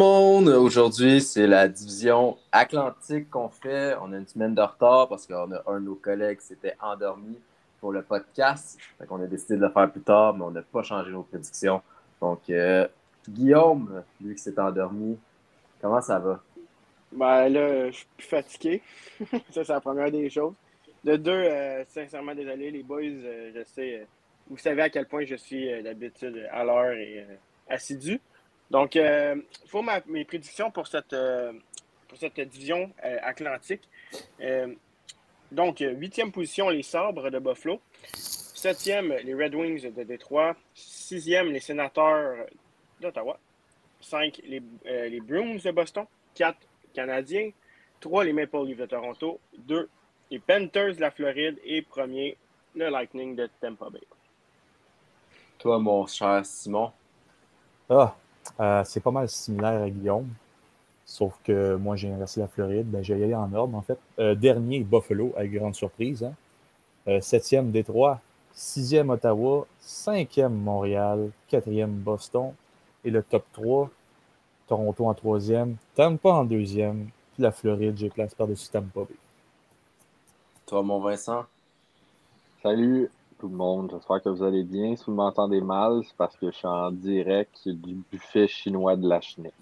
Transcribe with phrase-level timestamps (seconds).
[0.00, 3.96] aujourd'hui c'est la division Atlantique qu'on fait.
[4.00, 6.76] On a une semaine de retard parce qu'on a un de nos collègues qui s'était
[6.80, 7.38] endormi
[7.80, 8.78] pour le podcast.
[9.00, 11.22] Donc on a décidé de le faire plus tard, mais on n'a pas changé nos
[11.22, 11.82] prédictions.
[12.20, 12.86] Donc euh,
[13.28, 15.18] Guillaume, lui qui s'est endormi,
[15.80, 16.40] comment ça va?
[17.10, 18.82] Ben là, je suis plus fatigué.
[19.50, 20.54] ça, c'est la première des choses.
[21.04, 24.06] De deux, euh, sincèrement désolé, les boys, euh, je sais,
[24.48, 27.26] vous savez à quel point je suis d'habitude à l'heure et
[27.68, 28.20] assidu.
[28.70, 31.16] Donc, il faut mes prédictions pour cette,
[32.06, 32.90] pour cette division
[33.22, 33.88] atlantique.
[35.50, 37.80] donc, huitième position, les Sabres de Buffalo.
[38.14, 40.56] Septième, les Red Wings de Détroit.
[40.74, 42.46] Sixième, les Sénateurs
[43.00, 43.38] d'Ottawa.
[44.00, 46.06] Cinq, les, les Bruins de Boston.
[46.34, 46.58] Quatre,
[46.92, 47.50] Canadiens.
[48.00, 49.40] Trois, les Maple Leafs de Toronto.
[49.56, 49.88] Deux,
[50.30, 51.58] les Panthers de la Floride.
[51.64, 52.36] Et premier,
[52.74, 54.00] le Lightning de Tampa Bay.
[55.58, 56.92] Toi, mon cher Simon?
[57.88, 58.14] Ah,
[58.60, 60.28] euh, c'est pas mal similaire à Guillaume.
[61.04, 62.90] Sauf que moi, j'ai inversé la Floride.
[62.90, 63.98] Ben, j'ai allé en ordre, en fait.
[64.18, 66.22] Euh, dernier, Buffalo, avec grande surprise.
[66.22, 66.34] Hein.
[67.08, 68.20] Euh, septième, Détroit.
[68.52, 69.66] Sixième, Ottawa.
[69.80, 71.30] Cinquième, Montréal.
[71.48, 72.52] Quatrième, Boston.
[73.04, 73.90] Et le top 3,
[74.66, 75.76] Toronto en troisième.
[75.94, 77.08] Tampa en deuxième.
[77.32, 79.16] Puis la Floride, j'ai place par-dessus Tampa Bay.
[80.66, 81.46] Toi, mon Vincent?
[82.62, 83.90] Salut tout le monde.
[83.92, 84.96] J'espère que vous allez bien.
[84.96, 89.08] Si vous m'entendez mal, c'est parce que je suis en direct du buffet chinois de
[89.08, 89.52] la Chenille.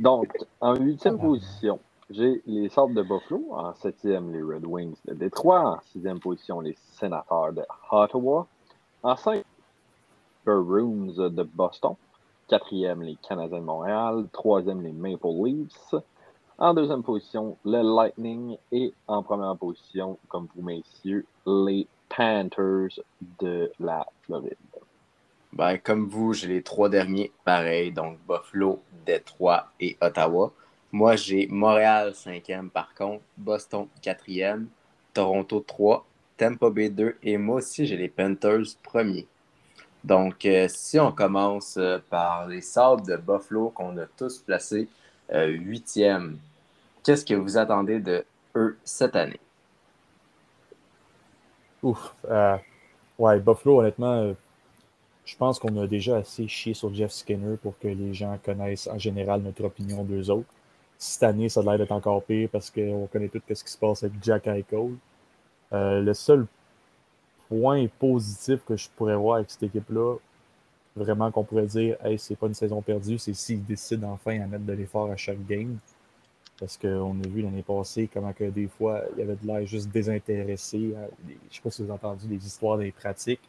[0.00, 1.78] Donc, en huitième position,
[2.10, 3.46] j'ai les Sabres de Buffalo.
[3.52, 5.60] En septième, les Red Wings de Détroit.
[5.60, 8.46] En sixième position, les Sénateurs de Ottawa.
[9.02, 9.44] En cinquième,
[10.46, 11.94] les Bruins de Boston.
[12.48, 14.26] Quatrième, les Canadiens de Montréal.
[14.32, 15.94] Troisième, les Maple Leafs.
[16.56, 18.56] En deuxième position, le Lightning.
[18.70, 23.00] Et en première position, comme vous, messieurs, les Panthers
[23.40, 24.56] de la Floride.
[25.52, 27.90] Ben, comme vous, j'ai les trois derniers, pareil.
[27.90, 30.52] Donc, Buffalo, Détroit et Ottawa.
[30.92, 33.24] Moi, j'ai Montréal cinquième, par contre.
[33.36, 34.68] Boston quatrième.
[35.12, 36.06] Toronto 3.
[36.36, 37.16] Tampa Bay 2.
[37.22, 39.26] Et moi aussi, j'ai les Panthers premiers.
[40.04, 44.88] Donc, euh, si on commence euh, par les Sables de Buffalo qu'on a tous placés
[45.32, 46.38] huitième.
[47.02, 48.24] Qu'est-ce que vous attendez de
[48.54, 49.40] eux cette année?
[51.82, 52.14] Ouf.
[53.18, 54.34] ouais, Buffalo, honnêtement,
[55.24, 58.86] je pense qu'on a déjà assez chié sur Jeff Skinner pour que les gens connaissent
[58.86, 60.48] en général notre opinion d'eux autres.
[60.98, 63.78] Cette année, ça a l'air d'être encore pire parce qu'on connaît tout ce qui se
[63.78, 64.94] passe avec Jack Eichel.
[65.72, 66.46] le seul
[67.48, 70.16] point positif que je pourrais voir avec cette équipe-là,
[70.96, 74.46] vraiment qu'on pourrait dire, hey, c'est pas une saison perdue, c'est s'ils décident enfin à
[74.46, 75.78] mettre de l'effort à chaque game.
[76.58, 79.66] Parce qu'on a vu l'année passée comment que des fois, il y avait de l'air
[79.66, 80.94] juste désintéressé.
[81.50, 83.40] Je sais pas si vous avez entendu des histoires des pratiques.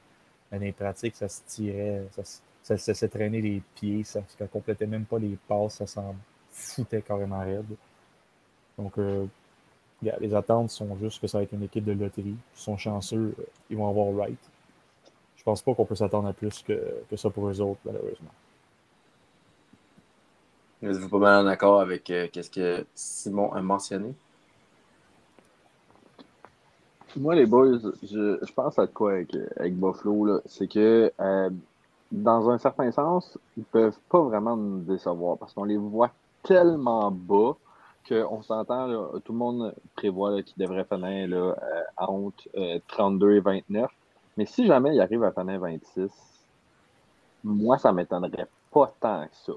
[0.51, 4.87] Dans les pratiques, ça se tirait, ça, ça, se traînait les pieds, ça ne complétait
[4.87, 6.15] même pas les passes, ça s'en
[6.51, 7.65] foutait carrément raide.
[8.77, 9.25] Donc, euh,
[10.01, 12.35] les attentes sont juste que ça va être une équipe de loterie.
[12.35, 13.35] Ils sont chanceux,
[13.69, 14.39] ils vont avoir right.
[15.45, 18.31] Je pense pas qu'on peut s'attendre à plus que, que, ça pour eux autres, malheureusement.
[20.81, 24.15] Êtes-vous pas mal en accord avec euh, ce que Simon a mentionné?
[27.15, 31.49] Moi, les boys, je, je pense à quoi avec, avec Buffalo, c'est que euh,
[32.11, 36.09] dans un certain sens, ils peuvent pas vraiment nous décevoir parce qu'on les voit
[36.41, 37.55] tellement bas
[38.09, 38.87] qu'on s'entend,
[39.23, 42.43] tout le monde prévoit qu'il devrait finir là, euh, entre
[42.87, 43.91] 32 euh, et 29.
[44.37, 46.09] Mais si jamais il arrive à finir 26,
[47.43, 49.53] moi, ça ne m'étonnerait pas tant que ça.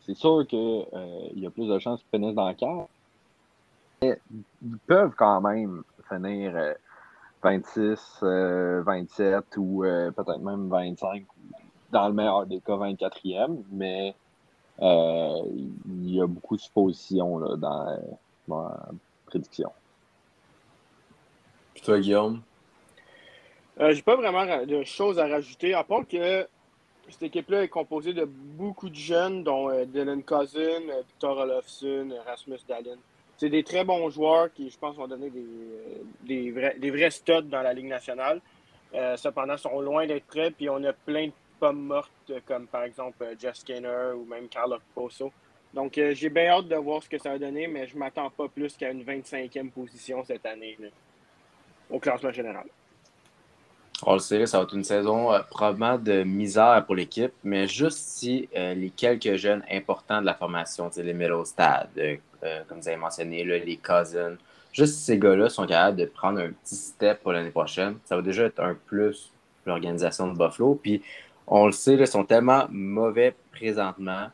[0.00, 0.58] C'est sûr qu'il
[0.92, 2.86] euh, y a plus de chances qu'ils finissent dans le quart.
[4.02, 4.18] Mais
[4.62, 6.74] ils peuvent quand même finir
[7.42, 11.24] 26, 27 ou peut-être même 25,
[11.90, 13.62] dans le meilleur des cas 24e.
[13.70, 14.14] Mais
[14.82, 15.42] euh,
[15.86, 17.98] il y a beaucoup de suppositions là, dans
[18.48, 18.76] ma
[19.26, 19.70] prédiction.
[21.74, 22.40] Puis toi, Guillaume?
[23.80, 26.46] Euh, J'ai pas vraiment de choses à rajouter, à part que
[27.10, 30.58] cette équipe-là est composée de beaucoup de jeunes, dont euh, Dylan Cousin,
[30.88, 32.96] euh, Victor Olofsson, Rasmus Dallin.
[33.36, 35.44] C'est des très bons joueurs qui, je pense, vont donner des,
[36.22, 38.40] des, vrais, des vrais studs dans la Ligue nationale.
[38.94, 42.84] Euh, cependant, sont loin d'être prêts, puis on a plein de pommes mortes, comme par
[42.84, 45.32] exemple euh, Jeff Skinner ou même Carlos Poso.
[45.72, 47.98] Donc, euh, j'ai bien hâte de voir ce que ça va donner, mais je ne
[47.98, 50.78] m'attends pas plus qu'à une 25e position cette année
[51.90, 52.66] au classement général.
[54.02, 57.68] On le sait, ça va être une saison euh, probablement de misère pour l'équipe, mais
[57.68, 61.88] juste si les quelques jeunes importants de la formation, les Middlestad,
[62.68, 64.36] comme vous avez mentionné, les Cousins,
[64.72, 68.22] juste ces gars-là sont capables de prendre un petit step pour l'année prochaine, ça va
[68.22, 69.30] déjà être un plus
[69.62, 70.78] pour l'organisation de Buffalo.
[70.82, 71.00] Puis
[71.46, 74.28] on le sait, ils sont tellement mauvais présentement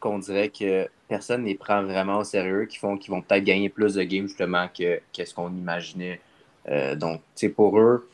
[0.00, 3.44] qu'on dirait que personne ne les prend vraiment au sérieux, qui font qu'ils vont peut-être
[3.44, 6.20] gagner plus de games justement que ce qu'on imaginait.
[6.68, 8.08] Euh, donc, c'est pour eux,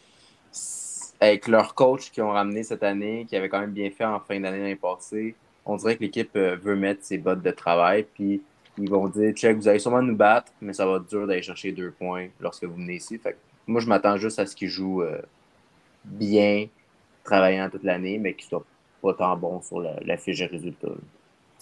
[1.21, 4.21] avec leur coach qu'ils ont ramené cette année, qui avait quand même bien fait en
[4.21, 5.35] fin d'année l'année passée,
[5.67, 8.43] on dirait que l'équipe euh, veut mettre ses bottes de travail, puis
[8.77, 11.43] ils vont dire check, vous allez sûrement nous battre, mais ça va être dur d'aller
[11.43, 13.19] chercher deux points lorsque vous venez ici.
[13.19, 13.37] Fait
[13.67, 15.23] moi, je m'attends juste à ce qu'ils jouent euh,
[16.05, 16.67] bien,
[17.23, 18.65] travaillant toute l'année, mais qu'ils soient
[19.01, 20.89] pas tant bons sur la, fiche de résultats.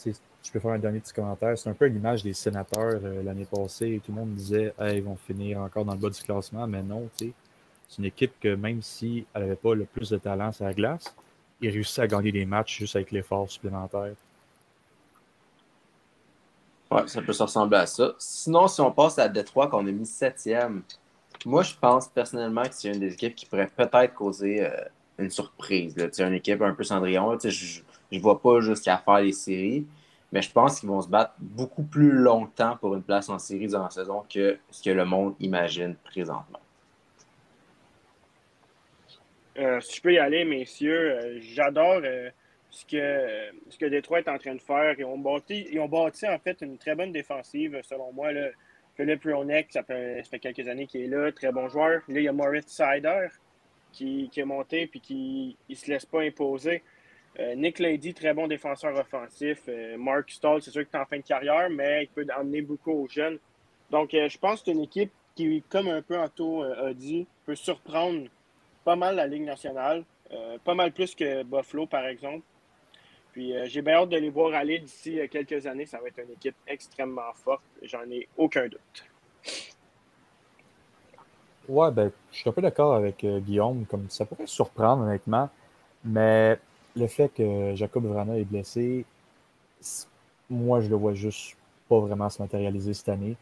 [0.04, 1.56] Je peux faire un dernier petit commentaire.
[1.56, 4.00] C'est un peu l'image des sénateurs euh, l'année passée.
[4.04, 7.08] Tout le monde disait ils vont finir encore dans le bas du classement, mais non,
[7.92, 10.72] c'est une équipe que même si elle n'avait pas le plus de talent sur la
[10.72, 11.14] glace,
[11.60, 14.14] ils réussissaient à gagner des matchs juste avec l'effort supplémentaire.
[16.90, 18.14] Ouais, ça peut se ressembler à ça.
[18.18, 20.82] Sinon, si on passe à Détroit, qu'on a mis septième,
[21.44, 24.70] moi, je pense personnellement que c'est une des équipes qui pourrait peut-être causer euh,
[25.18, 25.94] une surprise.
[26.12, 27.38] C'est une équipe un peu Cendrillon.
[27.38, 29.86] Je ne vois pas jusqu'à faire les séries,
[30.32, 33.66] mais je pense qu'ils vont se battre beaucoup plus longtemps pour une place en série
[33.66, 36.61] dans la saison que ce que le monde imagine présentement.
[39.58, 42.00] Euh, si je peux y aller, messieurs, euh, j'adore
[42.70, 44.94] ce que, ce que Détroit est en train de faire.
[44.98, 48.32] Ils ont, bâti, ils ont bâti en fait une très bonne défensive, selon moi.
[48.32, 48.48] Là.
[48.96, 52.02] Philippe Ronek, ça fait, quelques années qu'il est là, très bon joueur.
[52.08, 53.28] Là, il y a Moritz Sider
[53.92, 56.82] qui, qui est monté et qui ne se laisse pas imposer.
[57.40, 59.62] Euh, Nick Lady, très bon défenseur offensif.
[59.68, 62.60] Euh, Mark Stall, c'est sûr qu'il est en fin de carrière, mais il peut emmener
[62.60, 63.38] beaucoup aux jeunes.
[63.90, 67.26] Donc, euh, je pense que c'est une équipe qui, comme un peu Anto a dit,
[67.46, 68.28] peut surprendre
[68.84, 70.04] pas mal la Ligue nationale.
[70.64, 72.42] pas mal plus que Buffalo, par exemple.
[73.32, 75.86] Puis euh, j'ai bien hâte de les voir aller d'ici euh, quelques années.
[75.86, 77.62] Ça va être une équipe extrêmement forte.
[77.82, 79.04] J'en ai aucun doute.
[81.68, 83.86] Ouais, ben, je suis un peu d'accord avec euh, Guillaume.
[83.86, 85.48] Comme ça pourrait surprendre, honnêtement.
[86.04, 86.58] Mais
[86.94, 89.06] le fait que Jacob Vrana est blessé,
[90.50, 91.56] moi, je le vois juste
[91.88, 93.36] pas vraiment se matérialiser cette année.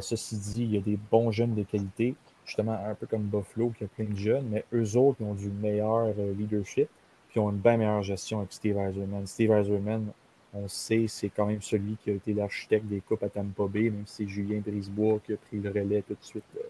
[0.00, 2.14] ceci dit, il y a des bons jeunes de qualité,
[2.44, 5.34] justement un peu comme Buffalo qui a plein de jeunes, mais eux autres qui ont
[5.34, 6.08] du meilleur
[6.38, 6.88] leadership
[7.34, 9.26] qui ont une bien meilleure gestion avec Steve Eiserman.
[9.26, 10.06] Steve Eiserman,
[10.54, 13.90] on sait, c'est quand même celui qui a été l'architecte des coupes à Tampa Bay,
[13.90, 16.60] même si c'est Julien Brisebois qui a pris le relais tout de suite euh,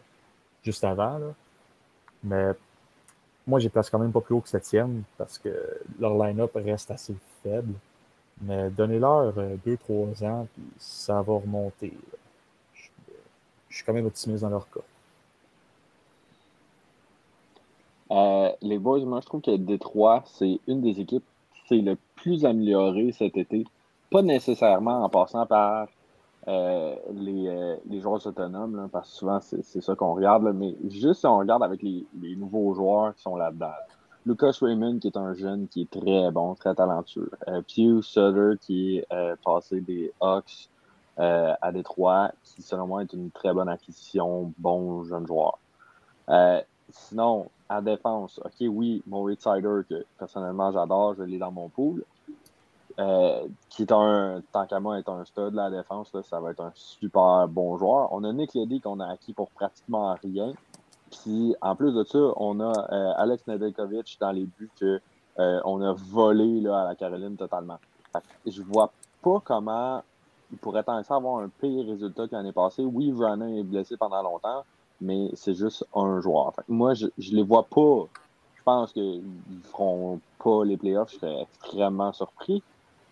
[0.62, 1.20] juste avant.
[2.22, 2.52] Mais
[3.46, 5.50] moi, j'ai place quand même pas plus haut que septième parce que
[6.00, 7.74] leur line-up reste assez faible.
[8.40, 11.92] Mais donnez-leur 2-3 euh, ans, puis ça va remonter.
[13.68, 14.80] je suis quand même optimiste dans leur cas.
[18.14, 21.98] Euh, les Boys, moi, je trouve que Détroit, c'est une des équipes qui s'est le
[22.14, 23.66] plus améliorée cet été.
[24.10, 25.88] Pas nécessairement en passant par
[26.46, 26.94] euh,
[27.26, 31.38] euh, les, joueurs autonomes, parce que souvent, c'est ça qu'on regarde, mais juste si on
[31.38, 32.06] regarde avec les,
[32.36, 33.72] nouveaux joueurs qui sont là-dedans.
[34.26, 37.30] Lucas Raymond, qui est un jeune qui est très bon, très talentueux.
[37.46, 39.06] Pew Sutter, qui est
[39.44, 40.70] passé des Hawks
[41.16, 45.58] à Détroit, qui, selon moi, est une très bonne acquisition, bon jeune joueur.
[46.90, 52.04] sinon, à défense, OK, oui, Maurice Sider, que personnellement j'adore, je l'ai dans mon pool.
[53.00, 56.60] Euh, qui est un, tant qu'à moi, est un stud la défense, ça va être
[56.60, 58.12] un super bon joueur.
[58.12, 60.52] On a Nick Ledy qu'on a acquis pour pratiquement rien.
[61.10, 64.98] Puis en plus de ça, on a euh, Alex Nedeljkovic dans les buts qu'on
[65.40, 67.78] euh, on a volé là, à la Caroline totalement.
[68.46, 70.02] je vois pas comment
[70.52, 72.84] il pourrait tant avoir un pire résultat que l'année passée.
[72.84, 74.64] Oui, Vernon est blessé pendant longtemps,
[75.04, 76.54] mais c'est juste un joueur.
[76.66, 78.06] moi, je ne les vois pas.
[78.56, 81.12] Je pense qu'ils ne feront pas les playoffs.
[81.12, 82.62] Je serais extrêmement surpris.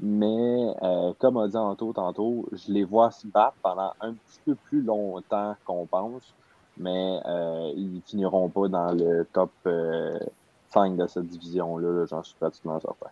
[0.00, 4.40] Mais euh, comme a dit Anto tantôt, je les vois se battre pendant un petit
[4.46, 6.34] peu plus longtemps qu'on pense.
[6.78, 12.06] Mais euh, ils finiront pas dans le top 5 euh, de cette division-là.
[12.06, 13.10] J'en suis pratiquement certain.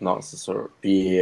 [0.00, 0.68] Non, c'est sûr.
[0.80, 1.20] Puis,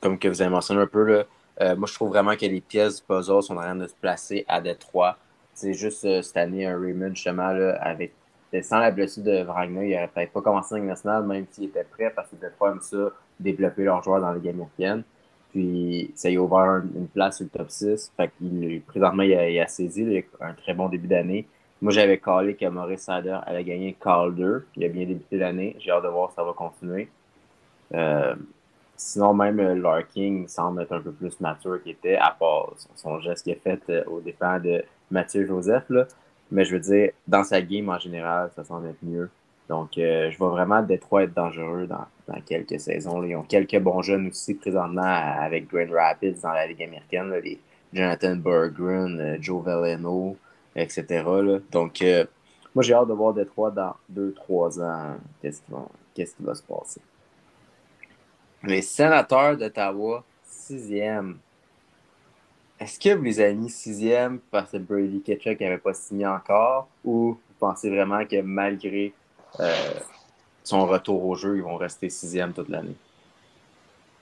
[0.00, 1.24] comme que vous avez mentionné un peu,
[1.58, 4.44] moi, je trouve vraiment que les pièces du puzzle sont en train de se placer
[4.46, 5.16] à Détroit.
[5.60, 8.14] C'est juste euh, cette année, un Raymond, justement, là, avec,
[8.62, 11.64] sans la blessure de Wagner, il n'aurait peut-être pas commencé en Ligue nationale, même s'il
[11.64, 15.02] était prêt, parce qu'il était pas comme ça, développer leurs joueurs dans les gamme américaine.
[15.50, 18.10] Puis ça y a ouvert une place sur le top 6.
[18.16, 21.46] Fait qu'il, présentement, il a, saisi un très bon début d'année.
[21.82, 24.60] Moi, j'avais callé que Maurice Sader allait gagner Calder.
[24.76, 25.76] Il a bien débuté l'année.
[25.78, 27.10] J'ai hâte de voir si ça va continuer.
[27.92, 28.34] Euh,
[28.96, 33.20] sinon, même euh, Larking semble être un peu plus mature qu'il était, à part son,
[33.20, 36.06] geste qu'il a fait au dépend de Mathieu Joseph, là.
[36.50, 39.30] Mais je veux dire, dans sa game en général, ça semble être mieux.
[39.68, 42.06] Donc, euh, je vois vraiment Détroit être dangereux dans,
[42.44, 43.22] quelques saisons.
[43.22, 47.32] Ils ont quelques bons jeunes aussi présentement avec Grand Rapids dans la Ligue américaine.
[47.92, 50.36] Jonathan Berggren, euh, Joe Veleno,
[50.74, 51.24] etc.
[51.70, 52.24] Donc, euh,
[52.74, 55.16] moi, j'ai hâte de voir Détroit dans 2-3 ans.
[55.40, 55.62] Qu'est-ce
[56.34, 57.00] qui, va, se passer?
[58.64, 61.38] Les sénateurs d'Ottawa, Sixième.
[62.80, 66.88] Est-ce que vous les avez mis sixième parce que Brady Ketchuk n'avait pas signé encore
[67.04, 69.12] ou vous pensez vraiment que malgré
[69.60, 69.92] euh,
[70.64, 72.96] son retour au jeu, ils vont rester sixième toute l'année?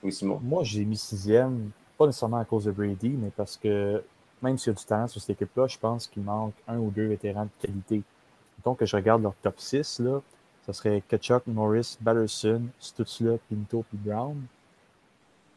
[0.03, 0.41] Oui, Simon?
[0.43, 4.03] Moi, j'ai mis sixième, pas nécessairement à cause de Brady, mais parce que
[4.41, 6.91] même s'il y a du talent sur cette équipe-là, je pense qu'il manque un ou
[6.91, 8.01] deux vétérans de qualité.
[8.65, 10.19] Donc, que je regarde leur top 6, là,
[10.65, 14.35] ça serait Ketchuk, Morris, Batterson, Stutzla, Pinto puis Brown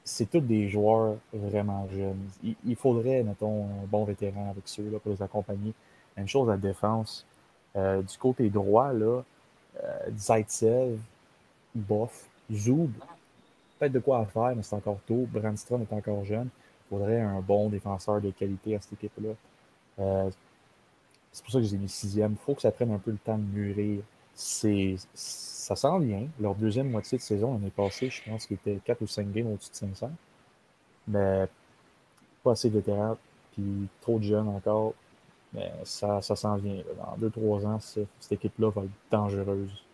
[0.05, 2.29] c'est tous des joueurs vraiment jeunes.
[2.65, 5.73] Il, faudrait, mettons, un bon vétéran avec ceux là, pour les accompagner.
[6.17, 7.25] Même chose à la défense.
[7.77, 9.23] Euh, du côté droit, là,
[9.83, 10.99] euh, Zaitsev,
[11.75, 12.91] Boff, Zoub,
[13.79, 15.27] peut-être de quoi faire, mais c'est encore tôt.
[15.33, 16.49] Brandstrom est encore jeune.
[16.87, 19.31] Il faudrait un bon défenseur de qualité à cette équipe-là.
[20.01, 20.31] Euh,
[21.33, 22.33] c'est pour ça que j'ai mis sixième.
[22.33, 24.03] Il faut que ça prenne un peu le temps de mûrir.
[24.35, 26.27] C'est ça sent bien.
[26.41, 29.53] Leur deuxième moitié de saison l'année passée, je pense qu'il était 4 ou 5 games
[29.53, 30.11] au-dessus de 500.
[31.09, 31.49] Mais
[32.43, 33.17] pas assez de terrain,
[33.53, 34.95] puis trop de jeunes encore.
[35.53, 36.83] Mais ça, ça s'en vient.
[37.21, 39.85] Dans 2-3 ans, cette équipe-là va être dangereuse.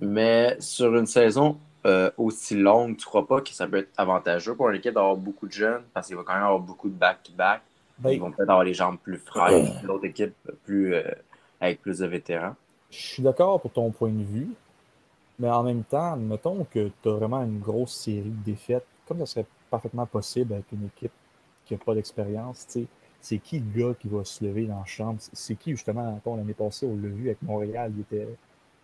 [0.00, 3.90] Mais sur une saison euh, aussi longue, tu ne crois pas que ça peut être
[3.96, 5.82] avantageux pour une équipe d'avoir beaucoup de jeunes?
[5.92, 7.62] Parce qu'il va quand même avoir beaucoup de back-to-back.
[7.98, 11.02] Ben, Ils vont peut-être avoir les jambes plus fraîches, l'autre équipe plus, euh,
[11.60, 12.54] avec plus de vétérans.
[12.90, 14.48] Je suis d'accord pour ton point de vue,
[15.38, 19.18] mais en même temps, mettons que tu as vraiment une grosse série de défaites, comme
[19.20, 21.12] ça serait parfaitement possible avec une équipe
[21.64, 22.66] qui n'a pas d'expérience,
[23.20, 25.18] c'est qui le gars qui va se lever dans la chambre?
[25.32, 28.28] C'est qui, justement, l'année passée, on l'a avec Montréal, il, était,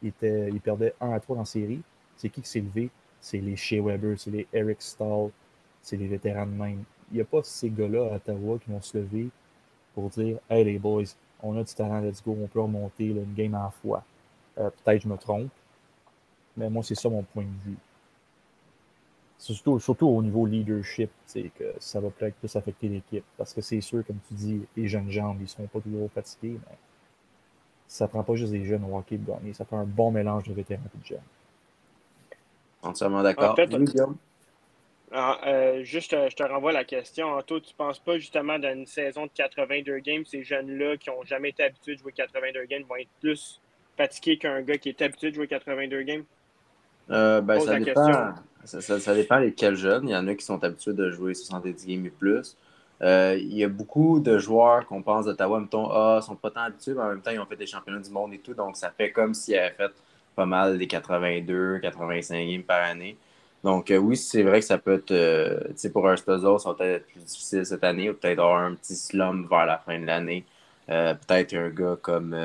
[0.03, 1.81] il, était, perdait 1 à 3 dans la série.
[2.17, 2.91] C'est qui qui s'est levé?
[3.21, 5.31] C'est les Shea Weber, c'est les Eric Stahl,
[5.81, 6.85] c'est les vétérans de même.
[7.11, 9.29] Il n'y a pas ces gars-là à Ottawa qui vont se lever
[9.95, 11.05] pour dire Hey les boys,
[11.45, 14.03] on a du talent, let's go, on peut remonter une game en fois.
[14.59, 15.51] Euh, peut-être je me trompe,
[16.57, 17.77] mais moi, c'est ça mon point de vue.
[19.39, 23.25] Surtout, surtout au niveau leadership, que ça va peut-être plus affecter l'équipe.
[23.37, 26.11] Parce que c'est sûr, comme tu dis, les jeunes jambes, ils ne seront pas toujours
[26.11, 26.77] fatigués, mais
[27.87, 29.53] ça prend pas juste des jeunes au hockey pour gagner.
[29.53, 31.19] Ça fait un bon mélange de vétérans et de jeunes.
[32.83, 33.53] Entièrement d'accord.
[33.53, 33.67] En fait,
[35.17, 37.41] ah, euh, juste, euh, je te renvoie la question.
[37.43, 41.09] Toi, tu ne penses pas justement dans une saison de 82 games, ces jeunes-là qui
[41.09, 43.61] n'ont jamais été habitués de jouer 82 games vont être plus
[43.97, 46.25] fatigués qu'un gars qui est habitué de jouer 82 games?
[47.11, 50.09] Euh, ben, ça, dépend, ça, ça, dépend lesquels jeunes.
[50.09, 52.57] Il y en a qui sont habitués de jouer 70 games et plus.
[53.01, 56.95] il y a beaucoup de joueurs qu'on pense d'Ottawa, mettons, ah, sont pas tant habitués,
[56.95, 58.55] mais en même temps, ils ont fait des championnats du monde et tout.
[58.55, 59.93] Donc, ça fait comme s'ils avaient fait
[60.35, 63.17] pas mal des 82, 85 games par année.
[63.65, 66.61] Donc, euh, oui, c'est vrai que ça peut être, euh, tu sais, pour un puzzle,
[66.61, 69.65] ça va peut-être être plus difficile cette année, ou peut-être avoir un petit slum vers
[69.65, 70.45] la fin de l'année.
[70.91, 72.37] Euh, peut-être un gars comme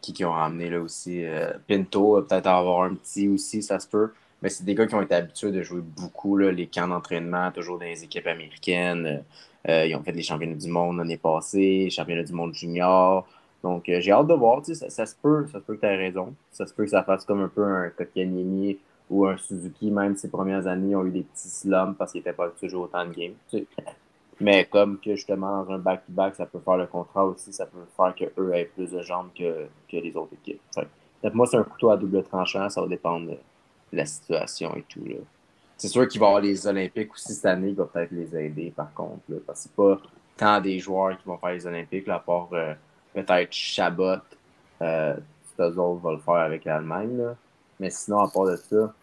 [0.00, 1.24] qui, qui ont ramené là aussi
[1.68, 4.12] Pinto, peut-être avoir un petit aussi, ça se peut.
[4.42, 7.50] Mais c'est des gars qui ont été habitués de jouer beaucoup là, les camps d'entraînement,
[7.50, 9.24] toujours dans les équipes américaines.
[9.66, 13.26] ils ont fait les championnats du monde l'année passée, championnats du monde junior.
[13.64, 14.64] Donc, j'ai hâte de voir.
[14.64, 16.34] Ça, ça, se peut, ça se peut que tu aies raison.
[16.52, 18.78] Ça se peut que ça fasse comme un peu un Kotkaniemi
[19.10, 22.32] ou un Suzuki, même ses premières années, ont eu des petits slums parce qu'ils n'étaient
[22.32, 23.34] pas toujours autant de games.
[24.40, 27.78] Mais comme que justement, dans un back-to-back, ça peut faire le contrat aussi, ça peut
[27.96, 30.60] faire qu'eux aient plus de jambes que, que les autres équipes.
[31.32, 33.36] moi, c'est un couteau à double tranchant, ça va dépendre de
[33.92, 35.04] la situation et tout.
[35.76, 38.36] C'est sûr qu'il va y avoir les Olympiques aussi cette année, il va peut-être les
[38.36, 39.20] aider par contre.
[39.46, 39.98] parce que c'est pas
[40.36, 42.74] tant des joueurs qui vont faire les Olympiques, à part euh,
[43.12, 44.16] peut-être Chabot.
[44.82, 45.14] Euh,
[45.58, 47.36] autres vont le faire avec l'Allemagne.
[47.80, 48.94] Mais sinon, à part de ça,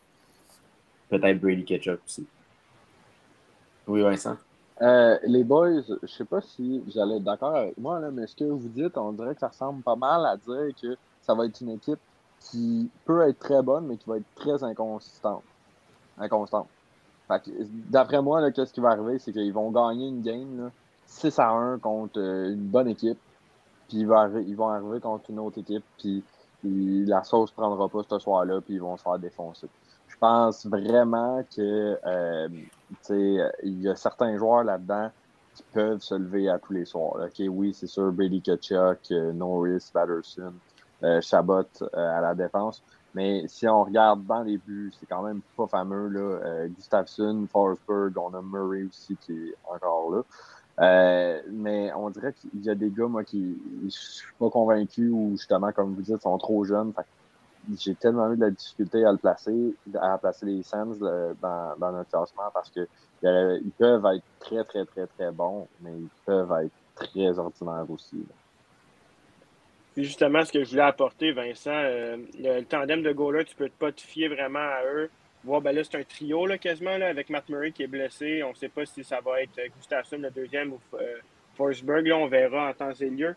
[1.10, 2.26] peut-être Brady Ketchup aussi.
[3.88, 4.38] Oui, Vincent?
[4.82, 8.26] Euh, les boys, je sais pas si vous allez être d'accord avec moi, là, mais
[8.26, 11.36] ce que vous dites, on dirait que ça ressemble pas mal à dire que ça
[11.36, 12.00] va être une équipe
[12.40, 15.44] qui peut être très bonne, mais qui va être très inconsistante.
[16.18, 16.68] Inconstante.
[17.90, 20.72] D'après moi, qu'est-ce qui va arriver, c'est qu'ils vont gagner une game là,
[21.06, 23.20] 6 à 1 contre euh, une bonne équipe,
[23.88, 24.08] puis ils
[24.56, 26.24] vont arriver contre une autre équipe, puis
[26.64, 29.68] la sauce prendra pas ce soir-là, puis ils vont se faire défoncer.
[30.08, 32.48] Je pense vraiment que euh,
[33.10, 35.10] il y a certains joueurs là-dedans
[35.56, 37.16] qui peuvent se lever à tous les soirs.
[37.16, 40.54] Ok, oui, c'est sûr, Brady Kachuk, euh, Norris, Patterson,
[41.04, 42.82] euh, Chabot euh, à la défense.
[43.14, 46.08] Mais si on regarde dans les buts, c'est quand même pas fameux.
[46.08, 46.68] Là.
[46.70, 50.22] Gustafsson, Forsberg, on a Murray aussi qui est encore là.
[50.80, 55.10] Euh, mais on dirait qu'il y a des gars, moi, qui je suis pas convaincu
[55.10, 56.94] ou justement, comme vous dites, sont trop jeunes.
[57.78, 61.92] J'ai tellement eu de la difficulté à le placer, à placer les Sands dans, dans,
[61.92, 62.88] notre classement parce que
[63.24, 68.26] ils peuvent être très, très, très, très bons, mais ils peuvent être très ordinaires aussi.
[69.96, 73.92] justement, ce que je voulais apporter, Vincent, euh, le, tandem de goalers, tu peux pas
[73.92, 75.10] te fier vraiment à eux.
[75.44, 78.44] Voir, ben là, c'est un trio là, quasiment là, avec Matt Murray qui est blessé.
[78.44, 81.18] On ne sait pas si ça va être Gustafsson le deuxième ou euh,
[81.56, 82.08] Forsberg.
[82.08, 83.36] Là, on verra en temps et lieu.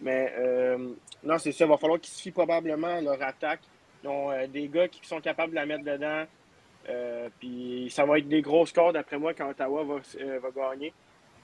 [0.00, 1.64] Mais euh, non, c'est ça.
[1.64, 3.60] Il va falloir qu'ils se fient probablement à leur attaque.
[4.04, 6.24] Ont euh, des gars qui sont capables de la mettre dedans.
[7.38, 10.92] puis ça va être des gros scores, d'après moi, quand Ottawa va, va, gagner.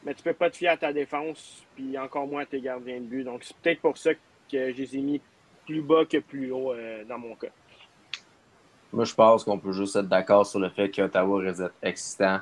[0.05, 2.99] Mais tu peux pas te fier à ta défense, puis encore moins à tes gardiens
[2.99, 3.25] de but.
[3.25, 4.19] Donc, c'est peut-être pour ça que
[4.51, 5.21] je les ai mis
[5.67, 6.75] plus bas que plus haut
[7.07, 7.49] dans mon cas.
[8.93, 12.41] Moi, je pense qu'on peut juste être d'accord sur le fait qu'Ottawa reste excitant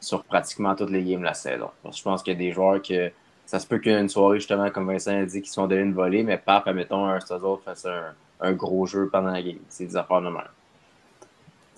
[0.00, 1.70] sur pratiquement toutes les games de la saison.
[1.84, 3.10] je pense qu'il y a des joueurs que
[3.46, 6.22] ça se peut qu'une soirée, justement, comme Vincent a dit, qui sont donnés une volée,
[6.22, 9.58] mais paf, admettons, un autres fasse un, un, gros jeu pendant la game.
[9.68, 10.28] C'est des affaires de.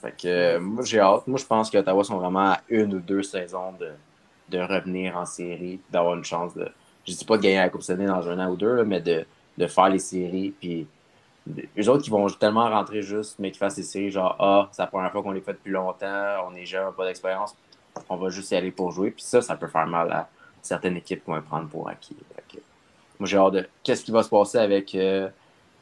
[0.02, 1.26] Fait que moi, j'ai hâte.
[1.28, 3.90] Moi, je pense qu'Ottawa sont vraiment à une ou deux saisons de,
[4.48, 6.68] de revenir en série, d'avoir une chance de.
[7.06, 9.24] Je dis pas de gagner la Coupe Stanley dans un an ou deux, mais de,
[9.56, 10.52] de faire les séries.
[10.58, 10.88] Puis
[11.46, 14.82] les autres qui vont tellement rentrer juste, mais qui fassent des séries genre Ah, c'est
[14.82, 17.56] la première fois qu'on les fait depuis longtemps, on est jeune, pas d'expérience,
[18.08, 19.10] on va juste y aller pour jouer.
[19.10, 20.28] Puis ça, ça peut faire mal à
[20.62, 22.16] certaines équipes qui vont prendre pour acquis.
[23.18, 23.68] moi, j'ai hâte de.
[23.82, 25.28] Qu'est-ce qui va se passer avec euh,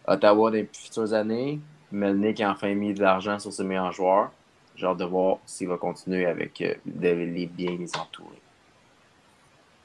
[0.07, 1.61] Ottawa dans les futures années?
[1.91, 4.31] Melnick a enfin mis de l'argent sur ses meilleurs joueurs.
[4.77, 8.41] J'ai hâte de voir s'il va continuer avec euh, les bien les entourer.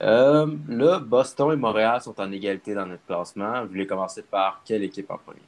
[0.01, 3.61] Euh, là, Boston et Montréal sont en égalité dans notre classement.
[3.61, 5.39] Vous voulez commencer par quelle équipe en premier?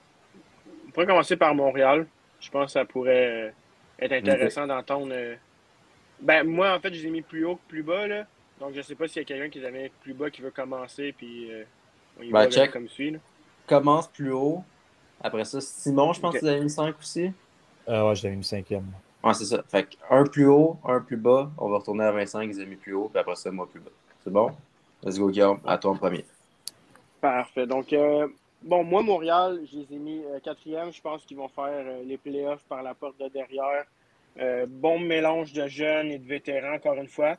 [0.95, 2.07] Pourrait commencer par Montréal.
[2.39, 3.49] Je pense que ça pourrait euh,
[3.99, 5.09] être intéressant d'entendre.
[5.11, 5.35] Euh,
[6.21, 8.07] ben, moi, en fait, je les ai mis plus haut que plus bas.
[8.07, 8.25] Là.
[8.59, 10.29] Donc, je ne sais pas s'il y a quelqu'un qui les a mis plus bas
[10.29, 11.13] qui veut commencer.
[11.15, 11.63] Puis, euh,
[12.19, 13.17] on y ben, va comme suit.
[13.67, 14.63] Commence plus haut.
[15.21, 17.31] Après ça, Simon, je pense que tu as mis 5 aussi.
[17.87, 18.81] Euh, ouais, j'avais mis 5e.
[19.23, 19.63] Ouais, c'est ça.
[19.67, 21.51] Fait un plus haut, un plus bas.
[21.57, 23.09] On va retourner à 25, ils ont mis plus haut.
[23.09, 23.91] Puis après ça, moi plus bas.
[24.23, 24.51] C'est bon?
[25.03, 25.59] Let's go, Guillaume.
[25.65, 26.25] À toi en premier.
[27.21, 27.65] Parfait.
[27.65, 27.93] Donc,
[28.63, 30.91] Bon, moi, Montréal, je les ai mis euh, quatrième.
[30.91, 33.85] Je pense qu'ils vont faire euh, les playoffs par la porte de derrière.
[34.39, 37.37] Euh, bon mélange de jeunes et de vétérans, encore une fois.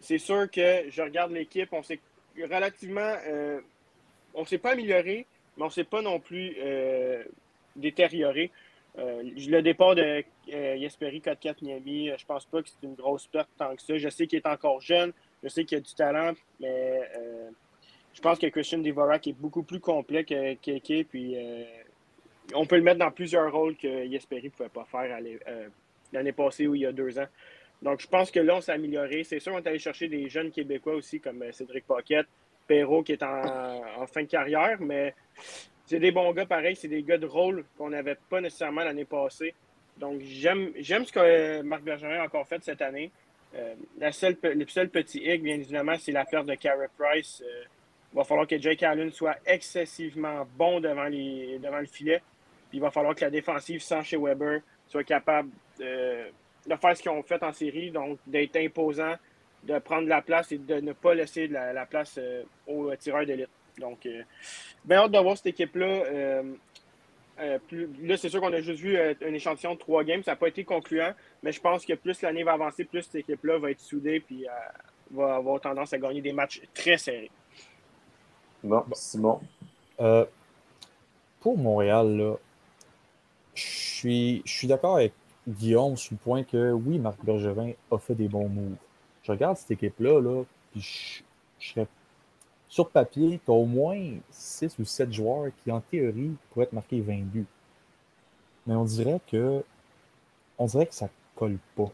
[0.00, 2.00] c'est sûr que je regarde l'équipe, on s'est
[2.36, 3.14] relativement.
[4.34, 6.56] on ne s'est pas amélioré, mais on ne s'est pas non plus
[7.76, 8.50] détérioré.
[8.96, 13.76] le départ de Yesperi 4-4 Miami, je pense pas que c'est une grosse perte tant
[13.76, 13.96] que ça.
[13.96, 15.12] Je sais qu'il est encore jeune,
[15.44, 17.00] je sais qu'il a du talent, mais
[18.18, 21.06] je pense que Christian Dvorak est beaucoup plus complet que Keke.
[21.08, 21.62] Puis euh,
[22.52, 25.68] on peut le mettre dans plusieurs rôles que Yesperi ne pouvait pas faire euh,
[26.12, 27.28] l'année passée ou il y a deux ans.
[27.80, 29.22] Donc je pense que là, on s'est amélioré.
[29.22, 32.26] C'est sûr, on est allé chercher des jeunes Québécois aussi, comme euh, Cédric Paquette,
[32.66, 35.14] Perrault qui est en, fin de carrière, mais
[35.86, 39.04] c'est des bons gars pareil, c'est des gars de rôle qu'on n'avait pas nécessairement l'année
[39.04, 39.54] passée.
[39.96, 43.12] Donc j'aime ce que Marc Bergerin a encore fait cette année.
[44.00, 47.42] la seule, le seul petit hic, bien évidemment, c'est l'affaire de Carey Price.
[48.12, 52.22] Il va falloir que Jake Allen soit excessivement bon devant, les, devant le filet.
[52.68, 56.24] Puis il va falloir que la défensive sans chez Weber soit capable de,
[56.80, 59.14] faire ce qu'ils ont fait en série, donc d'être imposant,
[59.64, 63.48] de prendre la place et de ne pas laisser la, place euh, aux tireurs d'élite.
[63.78, 64.22] Donc, euh,
[64.84, 65.86] bien hâte de voir cette équipe-là.
[65.86, 66.42] Euh,
[68.02, 70.22] là, c'est sûr qu'on a juste vu un échantillon de trois games.
[70.22, 73.16] Ça n'a pas été concluant, mais je pense que plus l'année va avancer, plus cette
[73.16, 74.46] équipe-là va être soudée et
[75.12, 77.30] va avoir tendance à gagner des matchs très serrés.
[78.64, 79.40] Bon, Simon.
[80.00, 80.24] Euh,
[81.40, 82.34] pour Montréal, là,
[83.54, 85.12] je suis, je suis d'accord avec
[85.48, 88.76] Guillaume sur le point que oui, Marc Bergevin a fait des bons moves.
[89.22, 90.42] Je regarde cette équipe-là, là,
[90.72, 91.22] puis
[91.58, 91.86] je, serais
[92.68, 96.72] sur papier, tu as au moins 6 ou 7 joueurs qui, en théorie, pourraient être
[96.72, 97.46] marqués 20 buts.
[98.66, 99.64] Mais on dirait que
[100.58, 101.90] on dirait que ça colle pas.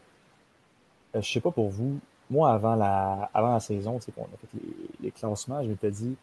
[1.13, 1.99] Je euh, je sais pas pour vous,
[2.29, 5.91] moi, avant la, avant la saison, c'est qu'on a fait les, les classements, je m'étais
[5.91, 6.15] dit,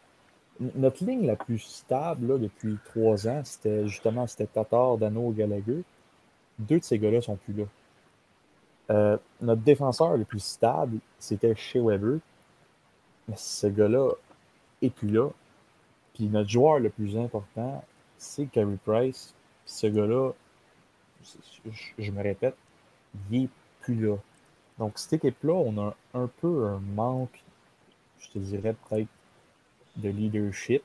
[0.59, 5.83] notre ligne la plus stable depuis trois ans, c'était justement c'était Tatar, Dano, Gallagher.
[6.59, 7.65] Deux de ces gars-là sont plus là.
[8.91, 12.19] Euh, notre défenseur le plus stable, c'était Shea Weber.
[13.27, 14.11] Mais ce gars-là
[14.81, 15.29] est plus là.
[16.13, 17.83] Puis notre joueur le plus important,
[18.17, 19.33] c'est Carey Price.
[19.65, 20.31] Ce gars-là,
[21.97, 22.55] je, me répète,
[23.31, 23.49] il est
[23.81, 24.17] plus là.
[24.77, 27.41] Donc cette équipe-là, on a un peu un manque,
[28.19, 29.07] je te dirais peut-être
[29.97, 30.83] de leadership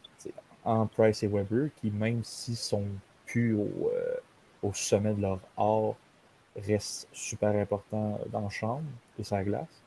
[0.64, 2.84] en Price et Weber, qui, même s'ils sont
[3.26, 4.14] plus au, euh,
[4.62, 5.94] au, sommet de leur art,
[6.56, 8.82] restent super importants dans la chambre
[9.18, 9.82] et sa glace.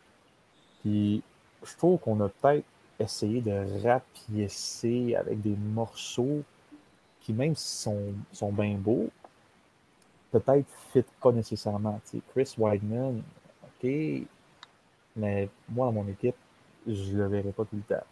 [0.82, 1.22] Puis
[1.64, 2.66] je trouve qu'on a peut-être
[3.00, 6.44] essayé de rapiécer avec des morceaux
[7.22, 9.10] qui, même s'ils sont, sont bien beaux,
[10.32, 12.00] peut-être fit pas nécessairement.
[12.34, 13.22] Chris Weidman,
[13.64, 13.90] ok,
[15.16, 16.36] mais moi, dans mon équipe,
[16.88, 18.04] je le verrai pas tout le temps.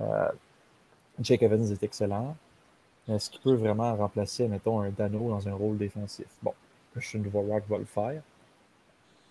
[0.00, 0.28] Euh,
[1.20, 2.36] Jake Evans est excellent.
[3.08, 6.26] Est-ce qu'il peut vraiment remplacer, mettons, un Dano dans un rôle défensif?
[6.42, 6.52] Bon,
[6.92, 8.22] Christian Dvorak va le faire.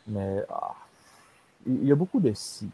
[0.08, 0.76] Mais ah,
[1.66, 2.70] il y a beaucoup de si.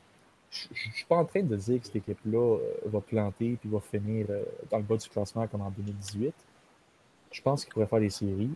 [0.52, 3.68] Je ne suis pas en train de dire que cette équipe-là euh, va planter et
[3.68, 6.34] va finir euh, dans le bas du classement comme en 2018.
[7.32, 8.54] Je pense qu'il pourrait faire des séries.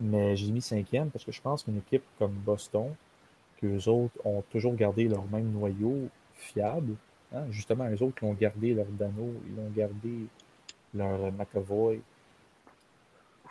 [0.00, 2.94] Mais j'ai mis cinquième parce que je pense qu'une équipe comme Boston,
[3.60, 6.94] qu'eux autres ont toujours gardé leur même noyau fiable,
[7.34, 10.26] hein, justement, eux autres qui ont gardé leur Dano, ils ont gardé
[10.94, 12.00] leur McAvoy.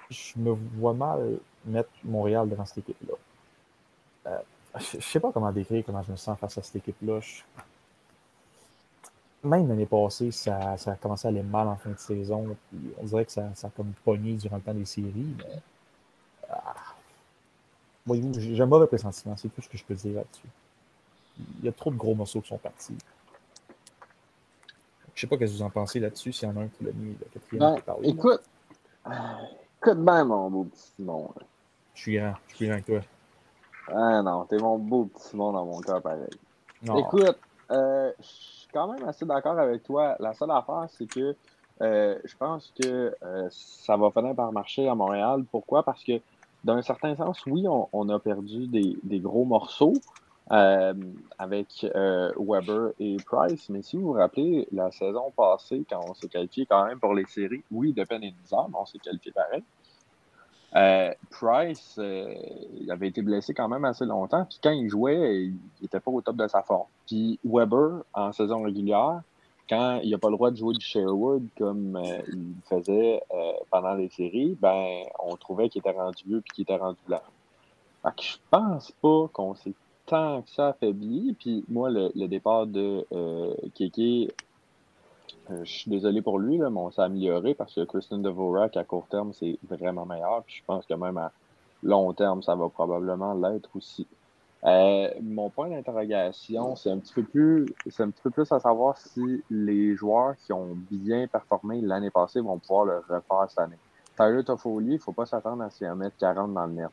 [0.10, 3.14] Je me vois mal mettre Montréal dans cette équipe-là.
[4.28, 4.40] Euh,
[4.80, 7.20] je ne sais pas comment décrire comment je me sens face à cette équipe-là.
[9.44, 12.56] Même l'année passée, ça, a commencé à aller mal en fin de saison.
[13.00, 15.36] on dirait que ça, ça a comme pogné durant le temps des séries.
[15.38, 15.62] Mais...
[16.50, 16.76] Ah.
[18.38, 19.36] j'ai un mauvais pressentiment.
[19.38, 20.48] C'est tout ce que je peux dire là-dessus.
[21.60, 22.98] Il y a trop de gros morceaux qui sont partis.
[25.14, 26.84] Je sais pas ce que vous en pensez là-dessus, s'il y en a un qui
[26.84, 27.82] l'a mis le quatrième.
[27.86, 28.42] Ben, écoute,
[29.06, 31.30] écoute bien, mon beau petit Simon.
[31.94, 33.00] Je suis grand, je suis grand avec toi.
[33.88, 36.30] Ah non, t'es mon beau petit Simon dans mon cœur pareil.
[36.84, 37.38] Écoute,
[37.72, 40.16] euh, je suis quand même assez d'accord avec toi.
[40.20, 41.36] La seule affaire, c'est que
[41.82, 45.44] euh, je pense que euh, ça va finir par marcher à Montréal.
[45.52, 45.84] Pourquoi?
[45.84, 46.20] Parce que
[46.64, 49.94] d'un certain sens, oui, on, a perdu des, des gros morceaux,
[50.52, 50.94] euh,
[51.40, 53.70] avec euh, Weber et Price.
[53.70, 57.14] Mais si vous vous rappelez, la saison passée, quand on s'est qualifié quand même pour
[57.14, 59.64] les séries, oui, de peine et de misère, mais on s'est qualifié pareil.
[60.76, 64.46] Euh, Price, il avait été blessé quand même assez longtemps.
[64.46, 66.88] Puis quand il jouait, il n'était pas au top de sa forme.
[67.08, 69.22] Puis Weber, en saison régulière,
[69.70, 73.22] quand il n'a pas le droit de jouer du Sherwood comme il faisait
[73.70, 77.22] pendant les séries, ben on trouvait qu'il était rendu vieux puis qu'il était rendu là.
[78.04, 79.74] Fait que je pense pas qu'on s'est
[80.12, 81.34] tant que ça affaibli.
[81.40, 84.34] Puis moi, le, départ de euh, Keke,
[85.50, 88.76] euh, je suis désolé pour lui, là, mais on s'est amélioré parce que Kristen Devorak,
[88.76, 90.44] à court terme, c'est vraiment meilleur.
[90.44, 91.32] Puis je pense que même à
[91.82, 94.06] long terme, ça va probablement l'être aussi.
[94.66, 98.60] Euh, mon point d'interrogation, c'est un petit peu plus, c'est un petit peu plus à
[98.60, 103.60] savoir si les joueurs qui ont bien performé l'année passée vont pouvoir le refaire cette
[103.60, 103.80] année.
[104.18, 106.92] Tyler Toffoli, il ne faut pas s'attendre à s'y en mettre 40 dans le net.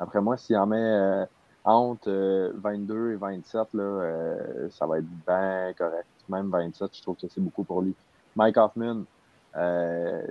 [0.00, 1.26] Après moi, s'il en met
[1.64, 6.06] entre 22 euh, et 27, là, euh, ça va être bien correct.
[6.28, 7.94] Même 27, je trouve que c'est beaucoup pour lui.
[8.36, 9.04] Mike Hoffman,
[9.56, 10.22] euh,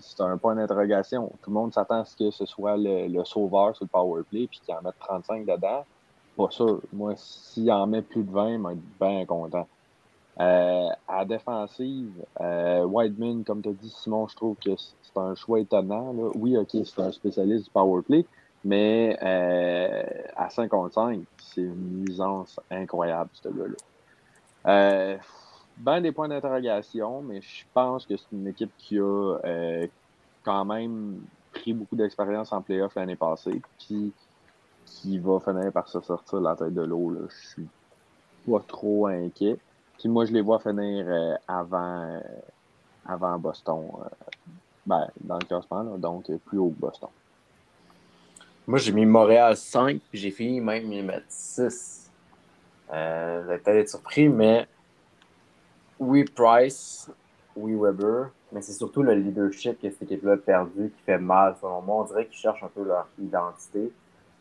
[0.00, 1.32] c'est un point d'interrogation.
[1.42, 4.46] Tout le monde s'attend à ce que ce soit le, sauveur sur le power play
[4.46, 5.84] puis qu'il en mette 35 dedans.
[6.36, 6.80] Pas sûr.
[6.92, 9.66] Moi, s'il en met plus de 20, je vais être bien content.
[10.38, 15.60] à la défensive, Whiteman, comme tu as dit, Simon, je trouve que c'est un choix
[15.60, 16.12] étonnant.
[16.12, 16.30] Là.
[16.34, 18.24] Oui, OK, c'est un spécialiste du power play,
[18.68, 20.02] mais euh,
[20.36, 23.76] à 55, c'est une nuisance incroyable, ce gars-là.
[24.66, 25.16] Euh,
[25.78, 29.86] ben des points d'interrogation, mais je pense que c'est une équipe qui a euh,
[30.44, 34.12] quand même pris beaucoup d'expérience en playoff l'année passée, puis
[34.84, 37.16] qui va finir par se sortir la tête de l'eau.
[37.26, 37.68] Je suis
[38.46, 39.56] pas trop inquiet.
[39.98, 41.06] Puis moi, je les vois finir
[41.48, 42.20] avant,
[43.06, 43.86] avant Boston.
[44.84, 47.08] ben, dans le classement, donc plus haut que Boston.
[48.68, 52.10] Moi, j'ai mis Montréal 5, puis j'ai fini même de mettre 6.
[52.92, 54.68] Euh, vous allez peut-être être surpris, mais
[55.98, 57.10] oui, Price,
[57.56, 61.56] oui, Weber, mais c'est surtout le leadership que cette équipe-là a perdu qui fait mal,
[61.58, 62.02] selon moi.
[62.02, 63.90] On dirait qu'ils cherchent un peu leur identité.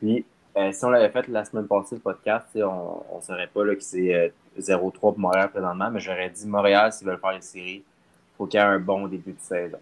[0.01, 0.25] Puis,
[0.57, 3.79] euh, si on l'avait fait la semaine passée, le podcast, on ne saurait pas que
[3.79, 7.75] c'est 0-3 euh, pour Montréal présentement, mais j'aurais dit Montréal, s'ils veulent faire une série,
[7.75, 9.79] il faut qu'il y ait un bon début de saison.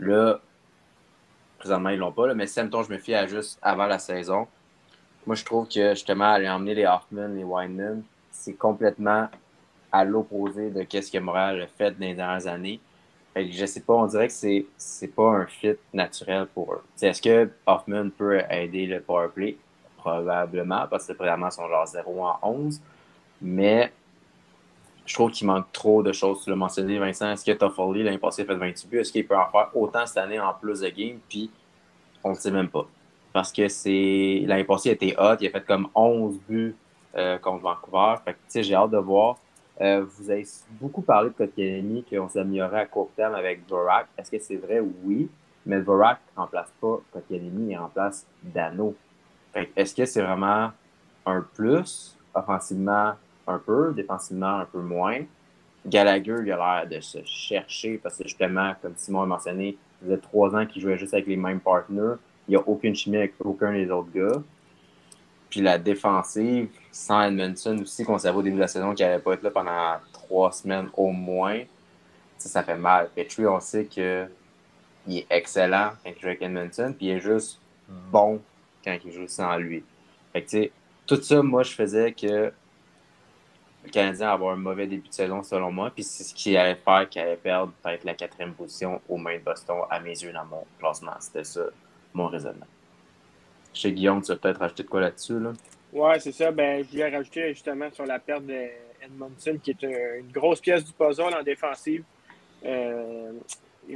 [0.00, 0.38] Là,
[1.58, 4.46] Présentement, ils l'ont pas, mais si, je me fie à juste avant la saison,
[5.26, 9.28] moi, je trouve que justement, aller emmener les Hoffman, les Weinman, c'est complètement
[9.90, 12.80] à l'opposé de ce que Montréal a fait dans les dernières années.
[13.36, 16.82] Je je sais pas, on dirait que c'est, c'est pas un fit naturel pour eux.
[17.00, 19.56] est-ce que Hoffman peut aider le powerplay?
[19.98, 22.80] Probablement, parce que présentement, ils sont genre 0 en 11.
[23.42, 23.92] Mais
[25.08, 26.44] je trouve qu'il manque trop de choses.
[26.44, 27.30] Tu l'as mentionné, Vincent.
[27.30, 28.98] Est-ce que Toffoli, l'année passée, a fait 28 buts?
[28.98, 31.18] Est-ce qu'il peut en faire autant cette année en plus de games?
[31.26, 31.50] Puis,
[32.22, 32.86] on ne le sait même pas.
[33.32, 35.36] Parce que c'est l'année passée, il était hot.
[35.40, 36.76] Il a fait comme 11 buts
[37.16, 38.16] euh, contre Vancouver.
[38.22, 39.38] Fait que, j'ai hâte de voir.
[39.80, 44.08] Euh, vous avez beaucoup parlé de Kotkaniemi, qu'on s'est à court terme avec Vorak.
[44.18, 44.80] Est-ce que c'est vrai?
[45.04, 45.30] Oui.
[45.64, 48.94] Mais Vorak ne remplace pas Kotkaniemi, il remplace Dano.
[49.74, 50.70] Est-ce que c'est vraiment
[51.24, 53.14] un plus offensivement
[53.48, 55.20] un peu, défensivement un peu moins.
[55.86, 60.04] Gallagher, il a l'air de se chercher parce que justement, comme Simon a mentionné, il
[60.04, 62.18] faisait trois ans qu'il jouait juste avec les mêmes partenaires.
[62.46, 64.42] Il n'y a aucune chimie avec aucun des autres gars.
[65.50, 69.22] Puis la défensive, sans Edmondson aussi, qu'on savait au début de la saison qu'il n'allait
[69.22, 71.60] pas être là pendant trois semaines au moins,
[72.36, 73.08] ça, ça fait mal.
[73.14, 74.28] Petrie, on sait qu'il
[75.08, 77.60] est excellent quand il joue avec Edmondson, puis il est juste
[78.10, 78.40] bon
[78.84, 79.82] quand il joue sans lui.
[80.32, 80.70] Fait que,
[81.06, 82.52] tout ça, moi, je faisais que
[83.88, 85.90] Canadien avoir un mauvais début de saison, selon moi.
[85.90, 89.38] Puis c'est ce qui allait faire qu'il allait perdre peut-être la quatrième position aux mains
[89.38, 91.12] de Boston, à mes yeux, dans mon classement.
[91.20, 91.62] C'était ça,
[92.14, 92.66] mon raisonnement.
[93.72, 95.38] Chez Guillaume, tu vas peut-être rajouter de quoi là-dessus?
[95.38, 95.52] Là?
[95.92, 96.50] Ouais, c'est ça.
[96.50, 100.92] Ben, je voulais rajouter justement sur la perte d'Edmondson, qui est une grosse pièce du
[100.92, 102.04] puzzle en défensive.
[102.64, 103.32] Euh,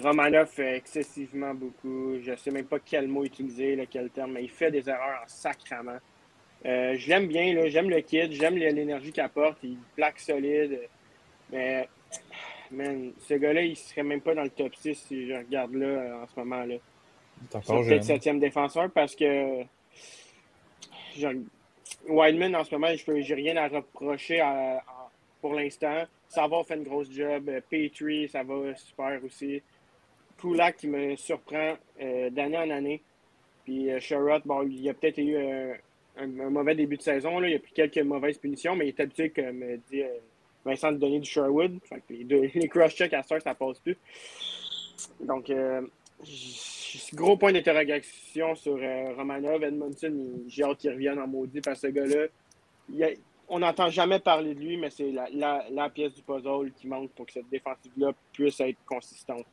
[0.01, 2.19] Romanov fait excessivement beaucoup.
[2.23, 5.21] Je ne sais même pas quel mot utiliser, quel terme, mais il fait des erreurs
[5.25, 5.99] en sacrament.
[6.65, 10.81] Euh, je l'aime bien, j'aime le kit, j'aime l'énergie qu'il apporte, il plaque solide.
[11.51, 11.89] Mais,
[12.71, 15.75] man, ce gars-là, il ne serait même pas dans le top 6 si je regarde
[15.75, 16.65] là en ce moment.
[16.65, 16.77] là.
[17.51, 19.65] Peut-être septième défenseur parce que
[22.09, 24.43] Wildman, en ce moment, je n'ai rien à reprocher
[25.41, 26.05] pour l'instant.
[26.29, 27.51] Ça va, fait une grosse job.
[27.69, 29.63] Petrie, ça va super aussi.
[30.41, 33.03] Kulak qui me surprend euh, d'année en année.
[33.65, 35.37] Puis euh, Sherrod, bon, il a peut-être eu
[36.17, 37.39] un, mauvais début de saison.
[37.39, 37.49] Là.
[37.49, 40.09] Il a pris quelques mauvaises punitions, mais il est habitué, comme dit euh,
[40.65, 41.79] Vincent, de donner du Sherwood.
[42.11, 43.97] les, les cross-checks à ça, ça passe plus.
[45.21, 45.83] Donc, euh,
[47.15, 49.63] gros point d'interrogation sur euh, Romanov.
[49.65, 50.15] Edmondson,
[50.47, 53.09] j'ai hâte qu'il revienne en maudit parce que ce gars-là,
[53.49, 57.27] on n'entend jamais parler de lui, mais c'est la, pièce du puzzle qui manque pour
[57.27, 59.45] que cette défensive-là puisse être consistante.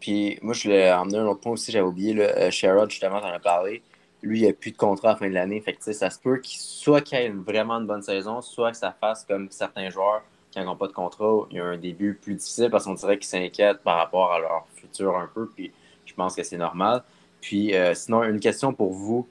[0.00, 2.50] puis moi, je voulais emmener un autre point aussi, j'avais oublié.
[2.50, 3.82] Sherrod, justement, t'en as parlé
[4.22, 5.60] lui, il n'a plus de contrat à la fin de l'année.
[5.60, 8.76] Fait que, ça se peut qu'il soit qu'il ait vraiment une bonne saison, soit que
[8.76, 12.14] ça fasse comme certains joueurs qui n'ont pas de contrat, il y a un début
[12.14, 15.48] plus difficile parce qu'on dirait qu'ils s'inquiètent par rapport à leur futur un peu.
[15.54, 15.72] Puis
[16.06, 17.02] je pense que c'est normal.
[17.40, 19.26] Puis euh, sinon, une question pour vous.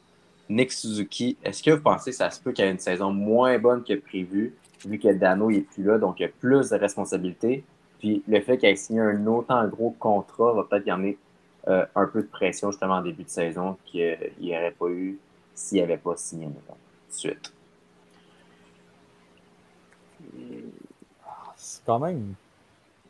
[0.49, 3.59] Nick Suzuki, est-ce que vous pensez que ça se peut qu'il ait une saison moins
[3.59, 6.75] bonne que prévu, vu que Dano n'est plus là, donc il y a plus de
[6.77, 7.65] responsabilités?
[7.99, 11.17] Puis le fait qu'il ait signé un autant gros contrat va peut-être y amener
[11.67, 15.19] euh, un peu de pression justement en début de saison qu'il n'y aurait pas eu
[15.53, 16.53] s'il avait pas signé de
[17.09, 17.53] suite.
[21.55, 22.35] C'est quand même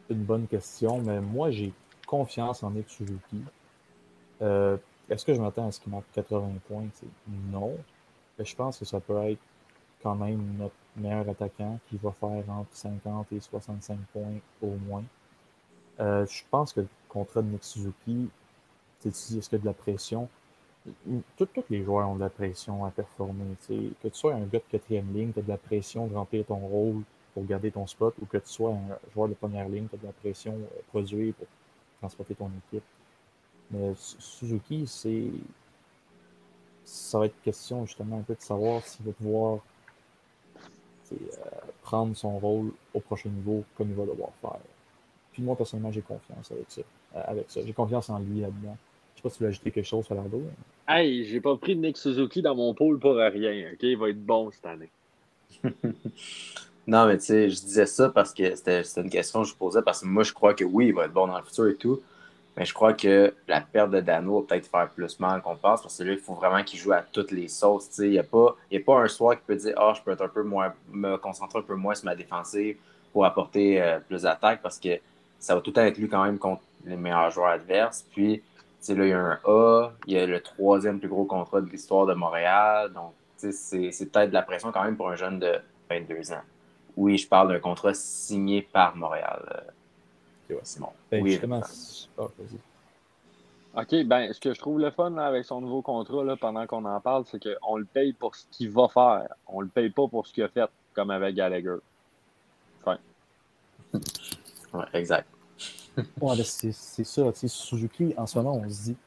[0.09, 1.73] une bonne question, mais moi j'ai
[2.07, 3.43] confiance en Nick Suzuki.
[4.41, 4.77] Euh,
[5.09, 6.87] est-ce que je m'attends à ce qu'il marque 80 points?
[7.51, 7.75] Non.
[8.37, 9.41] Mais je pense que ça peut être
[10.01, 15.03] quand même notre meilleur attaquant qui va faire entre 50 et 65 points au moins.
[15.99, 18.29] Euh, je pense que le contrat de Nick Suzuki,
[19.05, 20.27] est-ce qu'il y a de la pression?
[21.37, 23.43] Tous les joueurs ont de la pression à performer.
[23.67, 26.45] Que tu sois un gars de quatrième ligne, tu as de la pression de remplir
[26.45, 29.87] ton rôle pour garder ton spot, ou que tu sois un joueur de première ligne,
[29.87, 31.47] tu as de la pression à produire pour
[31.99, 32.83] transporter ton équipe.
[33.71, 35.25] Mais Suzuki, c'est.
[36.85, 39.59] Ça va être question justement un peu de savoir s'il va pouvoir
[41.11, 41.15] euh,
[41.81, 44.59] prendre son rôle au prochain niveau comme il va devoir faire.
[45.33, 46.81] Puis moi, personnellement, j'ai confiance avec ça.
[47.15, 47.61] Euh, avec ça.
[47.65, 48.77] J'ai confiance en lui là-dedans.
[49.17, 50.43] Je sais pas si tu veux ajouter quelque chose, Falardo.
[50.87, 53.71] Hey, j'ai pas pris de Nick Suzuki dans mon pôle pour rien.
[53.73, 53.79] OK?
[53.81, 54.89] Il va être bon cette année.
[56.87, 59.81] non, mais tu sais, je disais ça parce que c'était une question que je posais
[59.81, 61.75] parce que moi, je crois que oui, il va être bon dans le futur et
[61.75, 61.99] tout.
[62.55, 65.81] Mais je crois que la perte de Dano va peut-être faire plus mal qu'on pense
[65.81, 67.89] parce que là, il faut vraiment qu'il joue à toutes les sauces.
[67.97, 70.23] Il n'y a, pas, a pas un soir qui peut dire Ah, je peux être
[70.23, 72.77] un peu moins, me concentrer un peu moins sur ma défensive
[73.11, 74.99] pour apporter euh, plus d'attaque parce que
[75.39, 78.05] ça va tout le temps être lui quand même contre les meilleurs joueurs adverses.
[78.11, 78.43] Puis,
[78.89, 81.69] là, il y a un A, il y a le troisième plus gros contrat de
[81.69, 82.91] l'histoire de Montréal.
[82.93, 85.59] Donc, c'est peut-être de la pression quand même pour un jeune de
[85.89, 86.41] 22 ans.
[86.95, 89.65] Oui, je parle d'un contrat signé par Montréal.
[90.63, 90.89] C'est bon.
[91.11, 91.61] Ben, oui, justement,
[92.17, 96.65] ah, OK, ben, ce que je trouve le fun avec son nouveau contrat, là, pendant
[96.65, 99.27] qu'on en parle, c'est qu'on le paye pour ce qu'il va faire.
[99.45, 101.77] On le paye pas pour ce qu'il a fait, comme avec Gallagher.
[102.83, 102.97] Fin.
[104.73, 105.27] ouais, exact.
[106.21, 107.33] Ouais, c'est ça.
[107.33, 108.97] Suzuki, en ce moment, on se dit.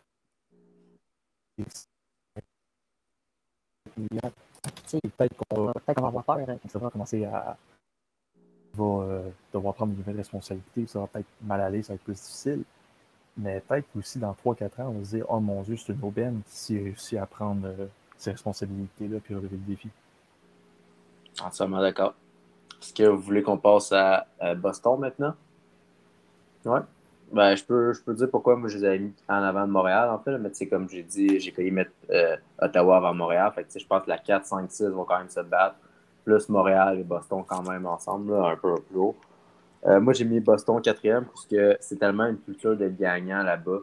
[5.16, 7.57] Peut-être qu'on va, peut va avoir peur, hein, ça va commencer à.
[8.74, 12.05] va euh, devoir prendre de nouvelles responsabilités, ça va peut-être mal aller, ça va être
[12.05, 12.64] plus difficile.
[13.37, 16.03] Mais peut-être aussi dans 3-4 ans, on va se dire Oh mon Dieu, c'est une
[16.03, 19.88] aubaine s'il réussit à prendre euh, ses responsabilités-là puis relever le défi.
[21.42, 22.14] Entièrement d'accord.
[22.81, 24.26] Est-ce que vous voulez qu'on passe à
[24.57, 25.35] Boston maintenant?
[26.64, 26.81] Ouais.
[27.33, 29.70] Ben, je peux, je peux dire pourquoi moi je les ai mis en avant de
[29.70, 30.37] Montréal, en fait.
[30.38, 33.53] Mais tu comme j'ai dit, j'ai failli mettre euh, Ottawa avant Montréal.
[33.55, 35.77] Fait que je pense que la 4, 5, 6 vont quand même se battre.
[36.25, 39.16] Plus Montréal et Boston quand même ensemble, un peu plus haut.
[39.87, 43.79] Euh, moi, j'ai mis Boston quatrième parce que c'est tellement une culture de gagnant là-bas.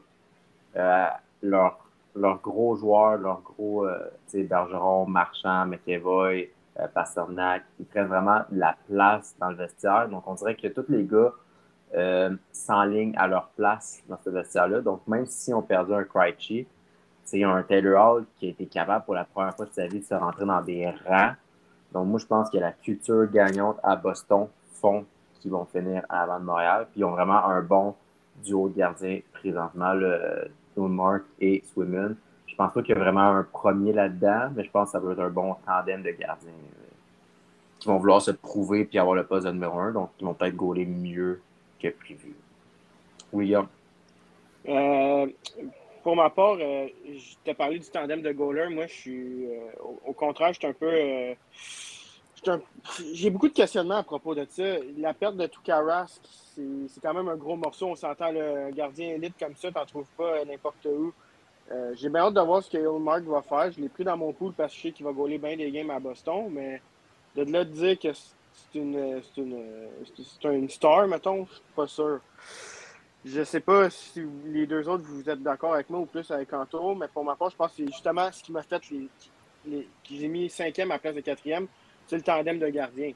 [0.75, 1.07] Euh,
[1.41, 1.79] leurs
[2.15, 3.87] leur gros joueurs, leurs gros
[4.33, 6.49] Bergeron, Marchand, McEvoy,
[6.93, 10.09] Pasternak, ils prennent vraiment la place dans le vestiaire.
[10.09, 11.31] Donc, on dirait que tous les gars
[11.95, 14.81] euh, s'enlignent à leur place dans ce vestiaire-là.
[14.81, 16.67] Donc, même si on perdait un Krejci,
[17.23, 19.99] C'est un Taylor Hall qui a été capable pour la première fois de sa vie
[19.99, 21.33] de se rentrer dans des rangs.
[21.93, 25.05] Donc, moi, je pense que la culture gagnante à Boston font
[25.39, 26.87] qu'ils vont finir avant de Montréal.
[26.91, 27.95] Puis, ils ont vraiment un bon
[28.43, 32.15] duo de gardiens présentement, le Mark et Swimmen.
[32.45, 34.99] Je pense pas qu'il y a vraiment un premier là-dedans, mais je pense que ça
[34.99, 36.87] va être un bon tandem de gardiens euh,
[37.79, 39.91] qui vont vouloir se prouver puis avoir le poste de numéro un.
[39.91, 41.41] Donc, ils vont peut-être gauler mieux
[41.79, 42.35] que prévu.
[43.31, 43.67] William?
[44.67, 45.27] Euh,
[46.03, 48.69] pour ma part, euh, je t'ai parlé du tandem de goaler.
[48.69, 49.45] Moi, je suis.
[49.45, 49.71] Euh,
[50.05, 51.35] au, contraire, je suis un peu.
[53.13, 54.63] J'ai beaucoup de questionnements à propos de ça.
[54.97, 56.19] La perte de Tukaras,
[56.55, 57.87] c'est quand même un gros morceau.
[57.87, 61.13] On s'entend le gardien élite comme ça, t'en trouves pas n'importe où.
[61.95, 63.71] J'ai bien hâte de voir ce que Mark va faire.
[63.71, 65.69] Je l'ai pris dans mon pool parce que je sais qu'il va goaler bien des
[65.71, 66.81] games à Boston, mais
[67.35, 68.09] de là de dire que
[68.71, 72.19] c'est une, une, une, star, mettons, je suis pas sûr.
[73.25, 76.51] Je sais pas si les deux autres, vous êtes d'accord avec moi ou plus avec
[76.53, 79.09] Anto, mais pour ma part, je pense que c'est justement ce qui m'a fait les,
[79.65, 81.67] les j'ai mis cinquième à la place de quatrième,
[82.07, 83.11] c'est le tandem de gardien.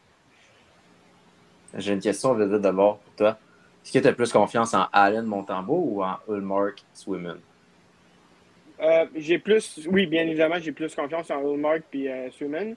[1.74, 3.38] J'ai une question d'abord pour toi.
[3.84, 7.38] Est-ce que tu as plus confiance en Allen Montembeau ou en Ulmark Swimmen?
[8.82, 12.76] Euh, j'ai plus, oui, bien évidemment, j'ai plus confiance en Ulmark et euh, Swimmen.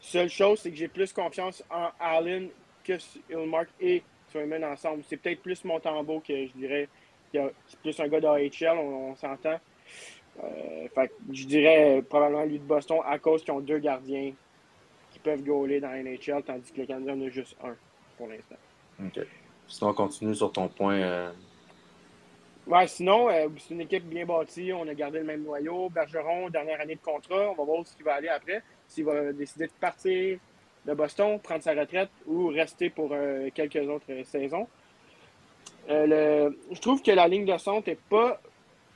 [0.00, 2.48] Seule chose, c'est que j'ai plus confiance en Allen
[2.84, 2.94] que
[3.30, 4.02] Ulmark et
[4.64, 5.02] ensemble.
[5.08, 6.88] C'est peut-être plus Montembeau que je dirais.
[7.32, 9.58] C'est plus un gars d'AHL, on, on s'entend.
[10.42, 10.88] Euh,
[11.32, 14.32] je dirais probablement lui de Boston à cause qu'ils ont deux gardiens
[15.10, 17.74] qui peuvent goaler dans la NHL, tandis que les Canadiens en ont juste un
[18.16, 18.56] pour l'instant.
[19.02, 19.26] OK.
[19.66, 20.96] Sinon, on continue sur ton point.
[20.96, 21.32] Euh...
[22.66, 24.72] Ouais, sinon, euh, c'est une équipe bien bâtie.
[24.72, 25.88] On a gardé le même noyau.
[25.88, 27.50] Bergeron, dernière année de contrat.
[27.50, 28.62] On va voir ce qui va aller après.
[28.88, 30.38] S'il va décider de partir,
[30.86, 34.68] de Boston, prendre sa retraite ou rester pour euh, quelques autres saisons.
[35.88, 38.40] Euh, je trouve que la ligne de centre n'est pas,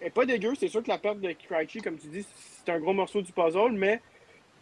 [0.01, 0.55] est pas dégueu.
[0.55, 3.33] C'est sûr que la perte de Krejci, comme tu dis, c'est un gros morceau du
[3.33, 4.01] puzzle, mais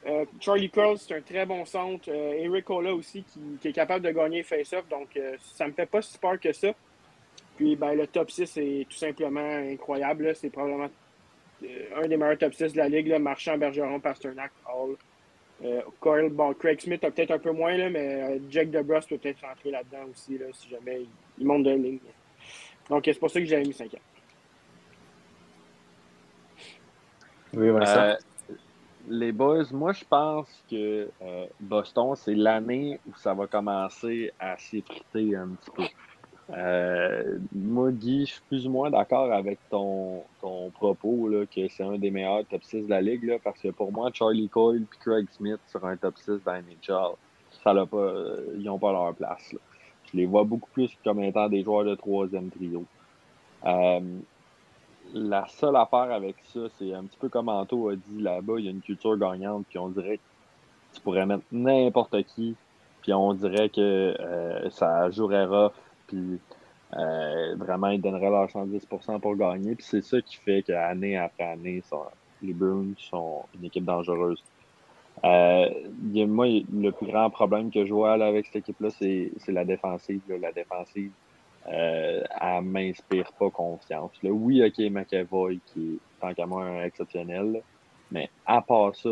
[0.06, 2.08] euh, Charlie Curl, c'est un très bon centre.
[2.08, 3.24] Eric Ola aussi,
[3.60, 4.88] qui, est capable de gagner face-off.
[4.88, 6.68] Donc, ça me fait pas si peur que ça.
[7.56, 10.34] Puis, ben, le top 6 est tout simplement incroyable.
[10.34, 10.88] C'est probablement
[11.96, 13.12] un des meilleurs top 6 de la ligue.
[13.18, 14.96] Marchand, Bergeron, Pasternak, Hall.
[15.64, 19.18] Euh, bon, Craig Smith a peut-être un peu moins, là, mais euh, Jack DeBrus peut
[19.18, 21.06] peut-être rentrer là-dedans aussi, là, si jamais
[21.38, 21.98] il, monte de ligne.
[22.88, 23.98] Donc, c'est pour ça que j'ai mis 5 ans.
[27.54, 28.12] Oui, voilà.
[28.12, 28.16] Euh,
[29.08, 31.08] les boys, moi, je pense que
[31.58, 35.82] Boston, c'est l'année où ça va commencer à s'effriter un petit peu.
[36.50, 41.68] Euh, moi, Guy, je suis plus ou moins d'accord avec ton, ton propos là, que
[41.68, 43.24] c'est un des meilleurs top 6 de la ligue.
[43.24, 46.54] Là, parce que pour moi, Charlie Coyle et Craig Smith sur un top 6 dans
[46.54, 47.16] NHL,
[47.62, 48.12] ça l'a pas,
[48.56, 49.52] ils n'ont pas leur place.
[49.52, 49.58] Là.
[50.11, 52.84] Je les vois beaucoup plus comme étant des joueurs de troisième trio.
[53.66, 54.00] Euh,
[55.14, 58.64] la seule affaire avec ça, c'est un petit peu comme Anto a dit là-bas, il
[58.64, 62.54] y a une culture gagnante, puis on dirait que tu pourrais mettre n'importe qui,
[63.02, 65.46] puis on dirait que euh, ça jouerait
[66.08, 66.40] puis
[66.96, 69.74] euh, vraiment, ils donneraient leur 110% pour gagner.
[69.74, 71.82] Puis c'est ça qui fait qu'année après année,
[72.42, 74.42] les Bruins sont une équipe dangereuse.
[75.24, 75.68] Euh,
[76.26, 80.20] moi, le plus grand problème que je vois avec cette équipe-là, c'est la défensive.
[80.40, 81.10] La défensive,
[81.68, 84.12] euh, elle m'inspire pas confiance.
[84.22, 87.62] Oui, OK, McAvoy, qui est tant qu'à moi exceptionnel,
[88.10, 89.10] mais à part ça,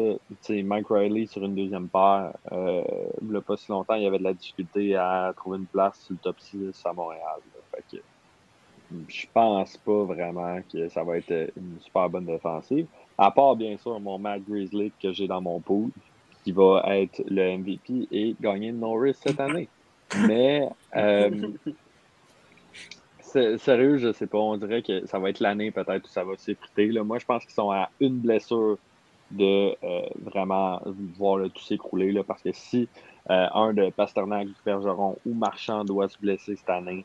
[0.48, 2.82] Mike Riley sur une deuxième paire, euh,
[3.34, 6.12] a pas si longtemps, il y avait de la difficulté à trouver une place sur
[6.14, 7.40] le top 6 à Montréal.
[7.72, 8.02] Fait que,
[9.08, 12.86] je pense pas vraiment que ça va être une super bonne défensive.
[13.18, 15.90] À part, bien sûr, mon Matt Grizzly que j'ai dans mon pool,
[16.44, 19.68] qui va être le MVP et gagner le Norris cette année.
[20.26, 21.48] Mais, euh,
[23.58, 24.38] sérieux, je sais pas.
[24.38, 26.88] On dirait que ça va être l'année peut-être où ça va s'effriter.
[27.02, 28.78] Moi, je pense qu'ils sont à une blessure
[29.30, 30.80] de euh, vraiment
[31.18, 32.22] voir tout s'écrouler.
[32.24, 32.88] Parce que si
[33.30, 37.04] euh, un de Pasternak, Bergeron ou Marchand doit se blesser cette année,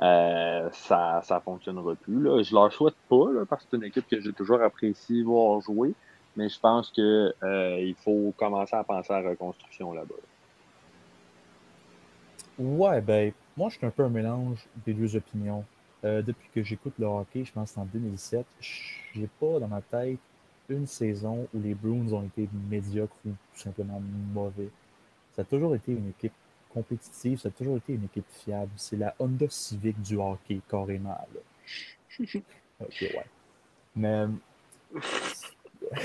[0.00, 2.22] euh, ça ne fonctionnera plus.
[2.22, 2.42] Là.
[2.42, 5.94] Je leur souhaite pas, parce que c'est une équipe que j'ai toujours apprécié voir jouer.
[6.36, 10.14] Mais je pense qu'il faut commencer à penser à la reconstruction là-bas.
[12.58, 15.64] Ouais, ben, moi, je suis un peu un mélange des deux opinions.
[16.04, 20.20] depuis que j'écoute le hockey, je pense en 2017, j'ai pas dans ma tête
[20.68, 24.00] une saison où les Bruins ont été médiocres ou tout simplement
[24.32, 24.68] mauvais.
[25.34, 26.32] Ça a toujours été une équipe
[26.70, 28.70] compétitive, ça a toujours été une équipe fiable.
[28.76, 31.16] C'est la Honda Civic du hockey, carrément.
[32.20, 33.26] ok, ouais.
[33.96, 34.26] Mais.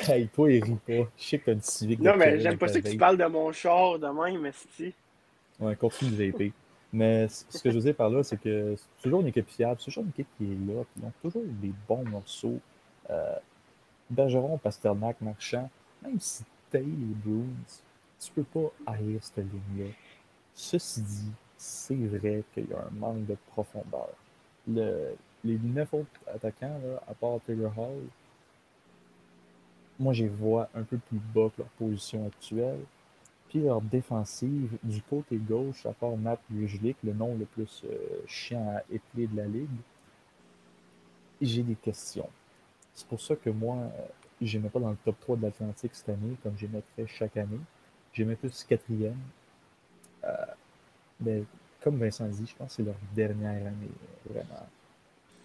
[0.08, 1.10] Hey, toi, il rit pas.
[1.18, 2.00] Je sais que t'as une Civic.
[2.00, 4.94] Non, mais j'aime pas ça que tu parles de mon char de même, si.
[5.60, 6.54] Ouais, continue de VP.
[6.96, 9.78] Mais ce que je veux dire par là, c'est que c'est toujours une équipe fiable,
[9.80, 12.60] c'est toujours une équipe qui est là, ils ont toujours des bons morceaux.
[13.10, 13.36] Euh,
[14.14, 15.70] Bergeron, Pasternak, Marchand,
[16.02, 16.84] même si tu les
[17.24, 17.46] Bruins,
[18.20, 19.92] tu peux pas haïr cette ligne-là.
[20.54, 24.10] Ceci dit, c'est vrai qu'il y a un manque de profondeur.
[24.68, 28.04] Le, les neuf autres attaquants, à part Taylor Hall,
[30.00, 32.80] moi, je les vois un peu plus bas que leur position actuelle.
[33.50, 38.22] Puis leur défensive, du côté gauche, à part Matt Grujlik, le nom le plus euh,
[38.26, 39.70] chiant à épeler de la ligue,
[41.40, 42.30] j'ai des questions.
[42.94, 44.08] C'est pour ça que moi, euh,
[44.42, 47.38] je mets pas dans le top 3 de l'Atlantique cette année, comme je mettrais chaque
[47.38, 47.60] année.
[48.18, 49.18] Mets plus quatrième.
[50.24, 50.46] Euh,
[51.20, 51.44] mais
[51.82, 53.90] comme Vincent dit, je pense que c'est leur dernière année,
[54.30, 54.68] vraiment.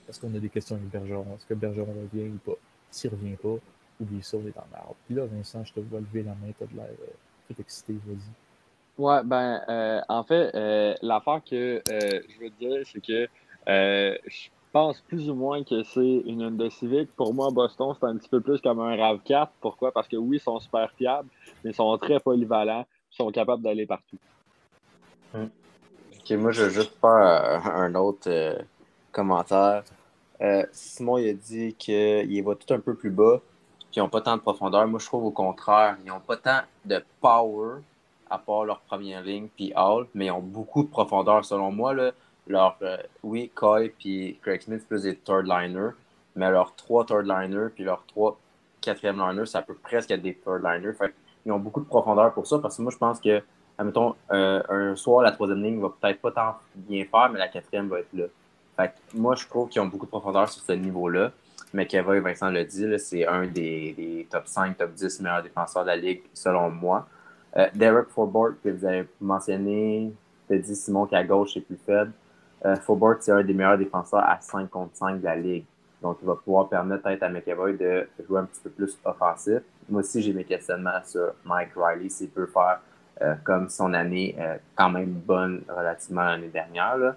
[0.09, 1.35] Est-ce qu'on a des questions avec Bergeron?
[1.35, 2.59] Est-ce que Bergeron revient ou pas?
[2.91, 3.57] S'il revient pas,
[4.01, 4.97] oublie ça, on est dans l'arbre.
[5.07, 7.07] Puis là, Vincent, je te vois lever la main, t'as de l'air euh,
[7.49, 9.03] tout excité, vas-y.
[9.03, 10.51] Ouais, ben, en fait,
[11.03, 13.29] l'affaire que je veux te dire, c'est que
[13.67, 17.15] je pense plus ou moins que c'est une Honda Civic.
[17.17, 19.49] Pour moi, Boston, c'est un petit peu plus comme un RAV4.
[19.61, 19.93] Pourquoi?
[19.93, 21.29] Parce que oui, ils sont super fiables,
[21.63, 24.19] mais ils sont très polyvalents, ils sont capables d'aller partout.
[25.35, 28.59] Ok, moi, je veux juste faire un autre euh,
[29.13, 29.85] commentaire.
[30.41, 33.41] Euh, Simon, il a dit qu'il va tout un peu plus bas,
[33.91, 34.87] qu'ils n'ont pas tant de profondeur.
[34.87, 37.81] Moi, je trouve au contraire, ils n'ont pas tant de power,
[38.31, 41.45] à part leur première ligne, puis Hall, mais ils ont beaucoup de profondeur.
[41.45, 42.13] Selon moi, là,
[42.49, 45.93] leur, euh, oui, Coy puis Craig Smith, plus des third liners,
[46.37, 48.39] mais leurs trois third liners, puis leurs trois
[48.81, 50.95] quatrième liners, ça peut presque être des third liners.
[51.45, 53.43] Ils ont beaucoup de profondeur pour ça, parce que moi, je pense que,
[53.77, 57.49] admettons, euh, un soir, la troisième ligne va peut-être pas tant bien faire, mais la
[57.49, 58.25] quatrième va être là.
[58.77, 61.33] Fait que moi, je trouve qu'ils ont beaucoup de profondeur sur ce niveau-là.
[61.75, 65.43] Mais Kevin et Vincent l'a dit, c'est un des, des top 5, top 10 meilleurs
[65.43, 67.07] défenseurs de la Ligue, selon moi.
[67.57, 70.13] Euh, Derek Forbort, que vous avez mentionné,
[70.49, 72.13] tu as dit Simon qu'à gauche, c'est plus faible.
[72.65, 72.77] Euh,
[73.21, 75.65] c'est un des meilleurs défenseurs à 5 contre 5 de la Ligue.
[76.03, 79.61] Donc, il va pouvoir permettre peut-être à McAvoy de jouer un petit peu plus offensif.
[79.89, 82.81] Moi aussi, j'ai mes questionnements sur Mike Riley, s'il peut faire
[83.23, 87.15] euh, comme son année euh, quand même bonne relativement à l'année dernière.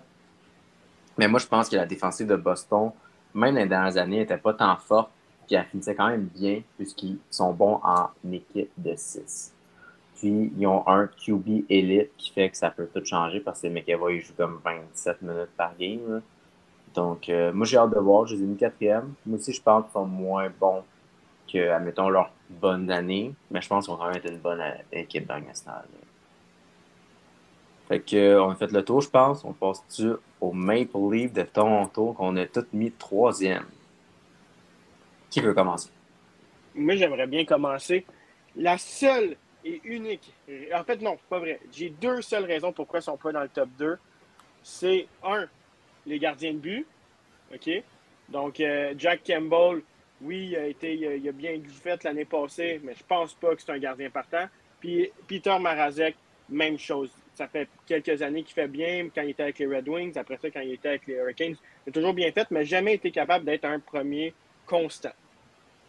[1.17, 2.91] Mais moi, je pense que la défensive de Boston,
[3.33, 5.11] même les dernières années, n'était pas tant forte,
[5.45, 9.53] puis elle finissait quand même bien, puisqu'ils sont bons en équipe de 6.
[10.21, 13.67] Puis, ils ont un QB élite qui fait que ça peut tout changer parce que
[13.69, 16.21] McAvoy joue comme 27 minutes par game.
[16.93, 18.27] Donc, euh, moi, j'ai hâte de voir.
[18.27, 19.15] Je les ai mis quatrième.
[19.25, 20.83] Moi aussi, je pense qu'ils sont moins bons
[21.51, 23.33] que, admettons, leur bonne année.
[23.49, 24.61] Mais je pense qu'ils ont quand même été une bonne
[24.91, 25.85] équipe dans le national.
[25.91, 25.99] là.
[27.87, 29.43] Fait que, euh, on a fait le tour, je pense.
[29.43, 33.65] On passe-tu au Maple Leaf de Toronto qu'on a tous mis troisième.
[35.31, 35.89] Qui veut commencer?
[36.75, 38.05] Moi, j'aimerais bien commencer.
[38.55, 40.33] La seule et unique.
[40.73, 41.59] En fait, non, pas vrai.
[41.71, 43.97] J'ai deux seules raisons pourquoi ils ne sont pas dans le top 2.
[44.63, 45.47] C'est un,
[46.05, 46.87] les gardiens de but.
[47.53, 47.83] OK?
[48.29, 49.81] Donc, euh, Jack Campbell,
[50.21, 53.61] oui, il a, été, il a, bien fait l'année passée, mais je pense pas que
[53.61, 54.47] c'est un gardien partant.
[54.79, 56.15] Puis Peter Marazek,
[56.49, 57.11] même chose.
[57.33, 60.17] Ça fait quelques années qu'il fait bien quand il était avec les Red Wings.
[60.17, 61.55] Après ça, quand il était avec les Hurricanes,
[61.85, 64.33] il a toujours bien fait, mais jamais été capable d'être un premier
[64.65, 65.13] constant.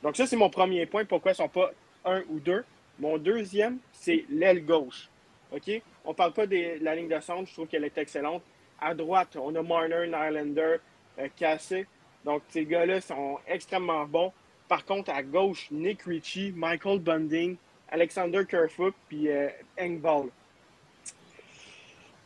[0.03, 1.05] Donc, ça, c'est mon premier point.
[1.05, 1.71] Pourquoi ils ne sont pas
[2.05, 2.65] un ou deux?
[3.03, 5.09] Mon deuxième, c'est l'aile gauche.
[5.51, 5.83] OK?
[6.05, 7.49] On ne parle pas de la ligne de centre.
[7.49, 8.45] Je trouve qu'elle est excellente.
[8.81, 10.77] À droite, on a Marner, Nylander,
[11.19, 11.89] euh, Cassé.
[12.25, 14.33] Donc, ces gars-là sont extrêmement bons.
[14.69, 17.57] Par contre, à gauche, Nick Ritchie, Michael Bunding,
[17.89, 19.49] Alexander Kerfoot, puis euh.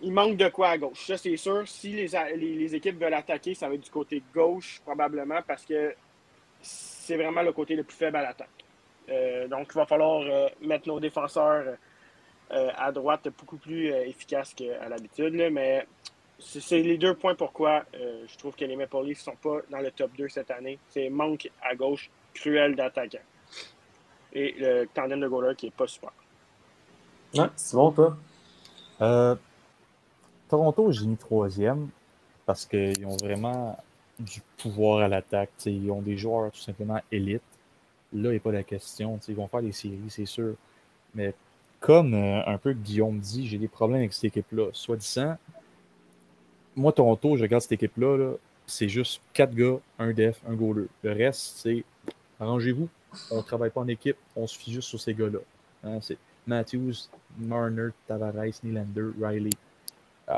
[0.03, 1.67] Il manque de quoi à gauche, ça c'est sûr.
[1.67, 5.65] Si les, les, les équipes veulent attaquer, ça va être du côté gauche, probablement, parce
[5.65, 5.95] que
[6.61, 8.56] c'est vraiment le côté le plus faible à l'attaque.
[9.09, 11.77] Euh, donc, il va falloir euh, mettre nos défenseurs
[12.53, 15.35] euh, à droite beaucoup plus efficaces qu'à l'habitude.
[15.53, 15.87] Mais
[16.39, 19.81] c'est les deux points pourquoi je trouve que les Maple Leafs ne sont pas dans
[19.81, 20.79] le top 2 cette année.
[20.91, 23.19] C'est manque à gauche cruel d'attaquants.
[24.33, 26.11] Et le tandem de goaler qui n'est pas super.
[27.35, 28.17] Ouais, c'est bon, toi?
[30.49, 31.89] Toronto, j'ai mis troisième
[32.45, 33.79] parce qu'ils ont vraiment
[34.19, 35.51] du pouvoir à l'attaque.
[35.65, 37.43] Ils ont des joueurs tout simplement élites.
[38.13, 39.19] Là, il n'y a pas la question.
[39.29, 40.55] Ils vont faire des séries, c'est sûr.
[41.15, 41.35] Mais
[41.81, 44.71] comme euh, un peu Guillaume dit, j'ai des problèmes avec cette équipe-là.
[44.73, 45.37] Soit disant,
[46.75, 48.33] moi, Toronto, je regarde cette équipe-là, là,
[48.67, 50.87] c'est juste quatre gars, un def, un goaler.
[51.03, 51.85] Le reste, c'est
[52.41, 52.89] arrangez-vous.
[53.31, 55.39] On ne travaille pas en équipe, on se fie juste sur ces gars-là.
[55.85, 59.51] Hein, c'est Matthews, Marner, Tavares, Nylander, Riley.
[60.29, 60.35] Euh,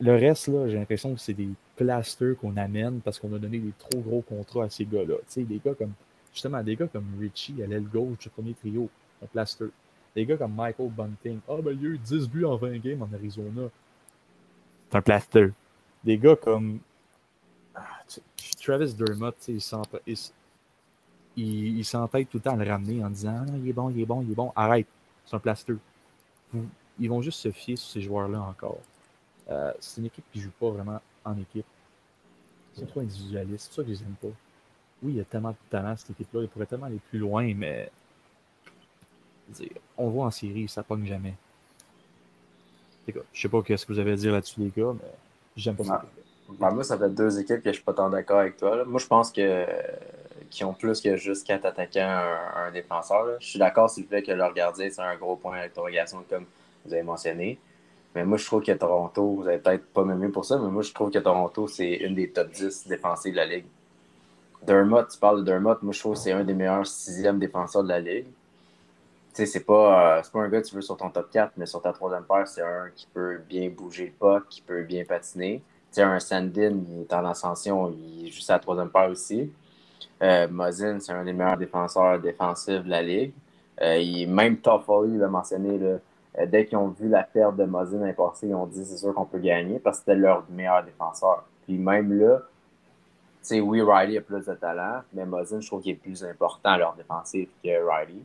[0.00, 3.58] le reste, là, j'ai l'impression que c'est des plasters qu'on amène parce qu'on a donné
[3.58, 5.14] des trop gros contrats à ces gars-là.
[5.36, 5.92] Des gars comme,
[6.32, 8.88] justement, des gars comme Richie à l'aile gauche du premier trio,
[9.22, 9.66] un plaster.
[10.14, 11.40] Des gars comme Michael Bunting.
[11.48, 13.68] Ah, ben, il y a eu 10 buts en 20 games en Arizona.
[14.90, 15.52] C'est un plaster.
[16.04, 16.80] Des gars comme
[17.74, 18.20] ah, tu-
[18.62, 19.82] Travis Dermott, tu sais, il s'en-
[21.36, 24.00] il ils tout le temps à le ramener en disant ah, il est bon, il
[24.00, 24.52] est bon, il est bon.
[24.54, 24.86] Arrête,
[25.24, 25.74] c'est un plaster.
[26.98, 28.78] Ils vont juste se fier sur ces joueurs-là encore.
[29.48, 31.64] Euh, c'est une équipe qui ne joue pas vraiment en équipe.
[32.74, 33.68] C'est trop individualiste.
[33.70, 34.28] C'est ça que je les aime pas.
[35.02, 36.42] Oui, il y a tellement de talent cette équipe-là.
[36.42, 37.90] Il pourrait tellement aller plus loin, mais
[39.96, 41.34] on voit en série, ça pogne jamais.
[43.06, 45.10] Je sais pas ce que vous avez à dire là-dessus, les gars, mais
[45.56, 46.04] j'aime pas ça.
[46.58, 48.84] Moi, ça fait deux équipes que je suis pas tant d'accord avec toi.
[48.84, 49.66] Moi, je pense que
[50.52, 52.24] qui ont plus que juste quatre attaquants,
[52.54, 53.40] un, défenseur.
[53.40, 56.44] Je suis d'accord sur le fait que leur gardien, c'est un gros point d'interrogation, comme
[56.84, 57.58] vous avez mentionné.
[58.14, 60.82] Mais moi, je trouve que Toronto, vous n'avez peut-être pas même pour ça, mais moi,
[60.82, 63.64] je trouve que Toronto, c'est une des top 10 défensives de la Ligue.
[64.66, 67.82] Dermott, tu parles de Dermott, moi, je trouve que c'est un des meilleurs sixième défenseurs
[67.82, 68.26] de la Ligue.
[68.26, 68.32] Tu
[69.34, 71.66] sais, c'est pas, euh, pas un gars que tu veux sur ton top 4, mais
[71.66, 75.04] sur ta troisième paire, c'est un qui peut bien bouger le puck, qui peut bien
[75.04, 75.62] patiner.
[75.90, 79.10] Tu sais, un Sandin, il est en ascension, il est juste à la troisième paire
[79.10, 79.50] aussi.
[80.22, 83.32] Euh, Mozin, c'est un des meilleurs défenseurs défensifs de la Ligue.
[83.80, 85.98] Euh, il, même Toffoli l'a mentionné, là,
[86.38, 89.12] euh, dès qu'ils ont vu la perte de Mozin l'année ils ont dit c'est sûr
[89.14, 91.44] qu'on peut gagner parce que c'était leur meilleur défenseur.
[91.64, 92.42] Puis même là,
[93.50, 96.78] oui, Riley a plus de talent, mais Mozin, je trouve qu'il est plus important à
[96.78, 98.22] leur défensif que Riley.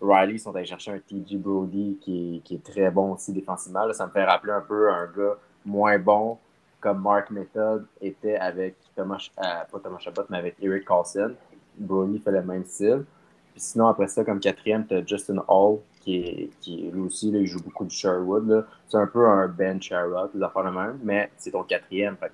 [0.00, 3.92] Riley, ils sont allés chercher un TG Brody qui est, très bon aussi défensivement.
[3.92, 6.38] ça me fait rappeler un peu un gars moins bon
[6.80, 11.34] comme Mark Method était avec Thomas, euh, pas Thomas Chabot, mais avec Eric Carlson.
[11.76, 13.04] Brody fait le même style.
[13.52, 17.30] Puis sinon, après ça, comme quatrième, tu as Justin Hall, qui, est, qui lui aussi,
[17.32, 18.64] là, il joue beaucoup du Sherwood.
[18.88, 22.16] C'est un peu un Ben Sherrod, des affaires de même, mais c'est ton quatrième.
[22.16, 22.32] Fait,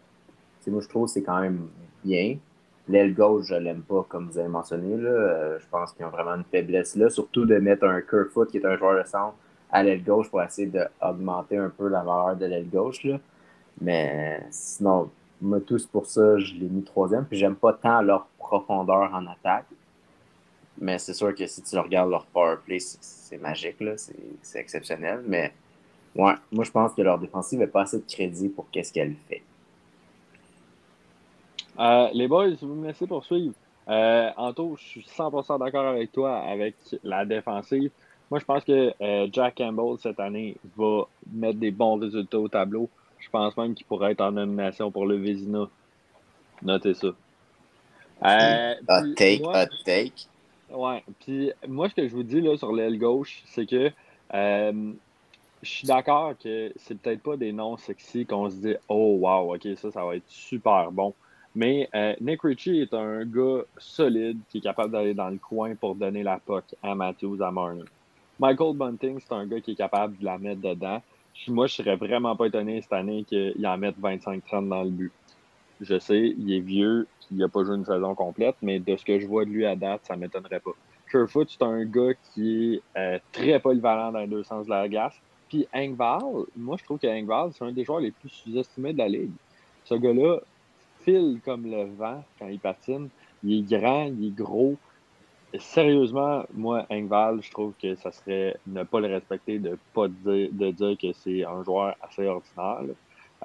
[0.70, 1.68] moi, je trouve que c'est quand même
[2.04, 2.36] bien.
[2.88, 4.96] L'aile gauche, je l'aime pas, comme vous avez mentionné.
[4.96, 5.10] Là.
[5.10, 8.58] Euh, je pense qu'ils ont vraiment une faiblesse là, surtout de mettre un Kerfoot, qui
[8.58, 9.34] est un joueur de centre,
[9.70, 13.02] à l'aile gauche pour essayer d'augmenter un peu la valeur de l'aile gauche.
[13.04, 13.18] Là.
[13.80, 17.24] Mais sinon, moi, tous pour ça, je l'ai mis troisième.
[17.24, 19.66] Puis j'aime pas tant leur profondeur en attaque.
[20.78, 23.76] Mais c'est sûr que si tu regardes leur power play, c'est magique.
[24.42, 25.22] C'est exceptionnel.
[25.26, 25.52] Mais
[26.14, 29.14] ouais, moi, je pense que leur défensive n'a pas assez de crédit pour qu'est-ce qu'elle
[29.28, 29.42] fait.
[31.78, 33.54] Euh, les boys, vous me laissez poursuivre.
[33.88, 37.90] Euh, Anto, je suis 100% d'accord avec toi avec la défensive.
[38.30, 42.48] Moi, je pense que euh, Jack Campbell, cette année, va mettre des bons résultats au
[42.48, 42.88] tableau.
[43.18, 45.68] Je pense même qu'il pourrait être en nomination pour le Vézina.
[46.62, 47.08] Notez ça.
[48.24, 50.26] Euh, hot take, hot take.
[50.70, 51.04] Ouais.
[51.20, 53.90] Puis moi, ce que je vous dis là, sur l'aile gauche, c'est que
[54.32, 54.92] euh,
[55.62, 59.54] je suis d'accord que c'est peut-être pas des noms sexy qu'on se dit Oh wow,
[59.54, 61.14] ok, ça, ça va être super bon.
[61.54, 65.74] Mais euh, Nick Ritchie est un gars solide qui est capable d'aller dans le coin
[65.76, 67.84] pour donner la POC à Matthews, à Marner.
[68.40, 71.00] Michael Bunting, c'est un gars qui est capable de la mettre dedans.
[71.48, 75.12] Moi, je serais vraiment pas étonné cette année qu'il en mette 25-30 dans le but.
[75.80, 79.04] Je sais, il est vieux, il n'a pas joué une saison complète, mais de ce
[79.04, 80.72] que je vois de lui à date, ça ne m'étonnerait pas.
[81.10, 84.88] Kerfoot, c'est un gars qui est euh, très polyvalent dans les deux sens de la
[84.88, 85.14] glace.
[85.48, 88.98] Puis Engval, moi, je trouve que Engval, c'est un des joueurs les plus sous-estimés de
[88.98, 89.30] la ligue.
[89.84, 90.40] Ce gars-là
[91.44, 93.08] comme le vent quand il patine.
[93.42, 94.76] Il est grand, il est gros,
[95.58, 100.48] sérieusement, moi, Engval, je trouve que ça serait ne pas le respecter de pas dire,
[100.52, 102.94] de dire que c'est un joueur assez ordinaire.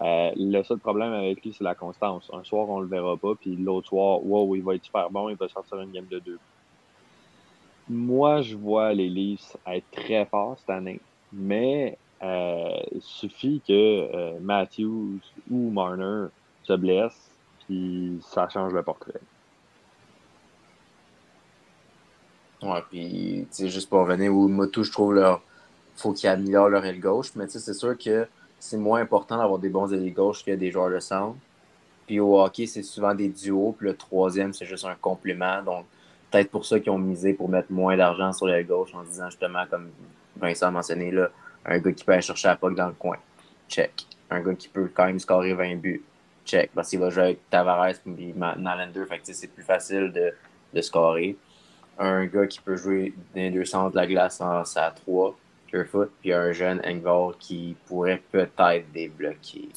[0.02, 2.30] Euh, le seul problème avec lui, c'est la constance.
[2.34, 5.30] Un soir, on le verra pas, puis l'autre soir, wow, il va être super bon,
[5.30, 6.40] il va sortir une game de deux.
[7.90, 11.00] Moi, je vois les Leafs être très forts cette année,
[11.34, 16.28] mais euh, il suffit que euh, Matthews ou Marner
[16.64, 17.29] se blessent,
[17.70, 19.22] puis ça change le portrait.
[22.64, 25.42] Ouais, puis, tu sais, juste pour revenir où Moto, je trouve, leur...
[25.96, 27.28] faut qu'ils améliorent leur aile gauche.
[27.36, 28.28] Mais, tu sais, c'est sûr que
[28.60, 31.38] c'est moins important d'avoir des bons ailes gauche que des joueurs de centre.
[32.08, 33.76] Puis au hockey, c'est souvent des duos.
[33.78, 35.62] Puis le troisième, c'est juste un complément.
[35.62, 35.86] Donc,
[36.32, 39.30] peut-être pour ça qu'ils ont misé pour mettre moins d'argent sur l'aile gauche en disant
[39.30, 39.92] justement, comme
[40.36, 41.30] Vincent a mentionné, là,
[41.66, 43.18] un gars qui peut aller chercher la puck dans le coin.
[43.70, 44.08] Check.
[44.32, 46.04] Un gars qui peut quand même scorer 20 buts.
[46.50, 46.72] Check.
[46.74, 49.06] Parce qu'il va jouer avec Tavares et Nalander.
[49.06, 50.34] Fait que c'est plus facile de,
[50.74, 51.38] de scorer
[52.00, 55.38] un gars qui peut jouer dans les deux sens de la glace en sa 3,
[55.68, 59.70] Kerfoot, puis un jeune Engvall qui pourrait peut-être débloquer.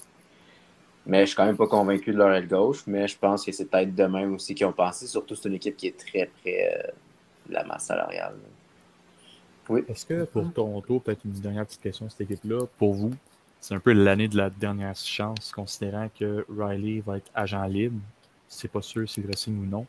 [1.04, 3.50] Mais je suis quand même pas convaincu de leur aile gauche, mais je pense que
[3.50, 5.08] c'est peut-être de même aussi qu'ils ont pensé.
[5.08, 6.90] Surtout, c'est une équipe qui est très près euh,
[7.48, 8.36] de la masse salariale.
[9.68, 9.84] Oui.
[9.88, 13.12] Est-ce que pour Toronto, peut-être une dernière petite question cette équipe-là, pour vous,
[13.62, 18.00] c'est un peu l'année de la dernière chance, considérant que Riley va être agent libre.
[18.48, 19.86] C'est pas sûr s'il re-signe ou non.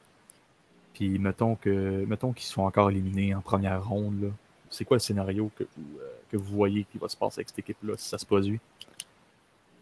[0.93, 4.31] Puis mettons que mettons qu'ils sont encore éliminés en première ronde.
[4.69, 7.49] C'est quoi le scénario que vous, euh, que vous voyez qui va se passer avec
[7.49, 8.59] cette équipe-là si ça se produit?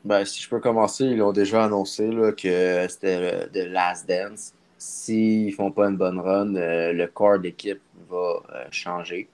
[0.05, 4.53] Ben, si je peux commencer, ils ont déjà annoncé que c'était The Last Dance.
[4.77, 9.27] s'ils font pas une bonne run, euh, le corps d'équipe va euh, changer.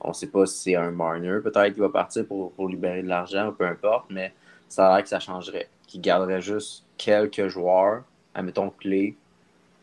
[0.00, 3.08] On ne sait pas si c'est un Marner peut-être qui va partir pour, libérer de
[3.08, 4.32] l'argent, peu importe, mais
[4.68, 5.68] ça a l'air que ça changerait.
[5.86, 8.02] Qui garderait juste quelques joueurs,
[8.34, 9.16] admettons clés,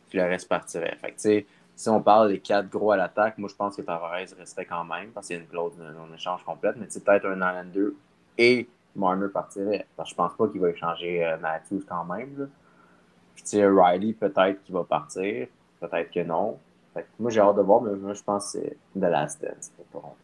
[0.09, 0.97] puis le reste partirait.
[0.97, 1.45] Fait
[1.75, 4.83] si on parle des quatre gros à l'attaque, moi je pense que Tavares resterait quand
[4.83, 7.93] même, parce qu'il y a une clause non échange complète, mais peut-être un Islander
[8.37, 9.87] et Marner partirait.
[9.95, 12.37] Parce que je pense pas qu'il va échanger euh, Matthews quand même.
[12.37, 12.45] Là.
[13.35, 15.47] Puis Riley, peut-être qu'il va partir,
[15.79, 16.59] peut-être que non.
[17.19, 19.85] Moi j'ai hâte de voir, mais moi je pense que c'est The Last Dance pour
[19.87, 20.15] Toronto.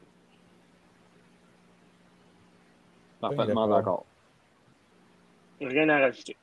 [3.20, 4.06] Parfaitement d'accord.
[5.60, 6.38] Rien à rajouter.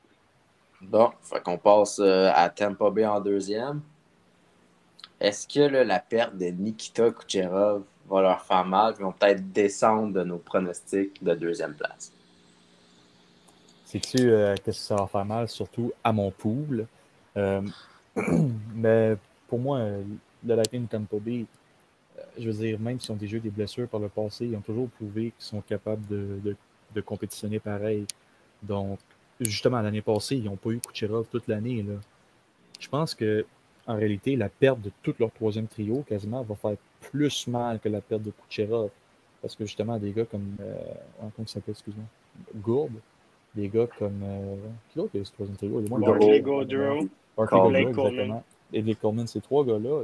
[0.82, 3.80] Bon, fait qu'on passe euh, à Tampa Bay en deuxième.
[5.18, 8.94] Est-ce que la perte de Nikita Kucherov va leur faire mal?
[8.98, 12.12] Ils vont peut-être descendre de nos pronostics de deuxième place?
[13.86, 16.86] Sais-tu euh, que ça va faire mal, surtout à mon pool?
[17.38, 17.62] Euh,
[18.74, 19.16] mais
[19.48, 21.46] pour moi, le Lightning Tampa Bay,
[22.38, 24.60] je veux dire, même s'ils ont déjà eu des blessures par le passé, ils ont
[24.60, 26.56] toujours prouvé qu'ils sont capables de,
[26.94, 28.06] de compétitionner pareil.
[28.62, 28.98] Donc,
[29.40, 31.84] justement, l'année passée, ils n'ont pas eu Kucherov toute l'année.
[32.80, 33.44] Je pense que
[33.86, 37.88] en réalité, la perte de tout leur troisième trio, quasiment, va faire plus mal que
[37.88, 38.90] la perte de Kucherov.
[39.40, 40.56] Parce que justement, des gars comme.
[40.60, 40.74] Euh,
[41.20, 42.06] comment il s'appelle, excuse-moi?
[42.56, 42.94] Gourde.
[43.54, 44.20] Des gars comme.
[44.24, 44.56] Euh,
[44.90, 45.80] qui d'autre est ce troisième trio?
[45.82, 47.08] Barclay Gaudreau.
[47.36, 48.38] Barclay Coleman.
[48.38, 50.02] Et les Coleman, ces trois gars-là,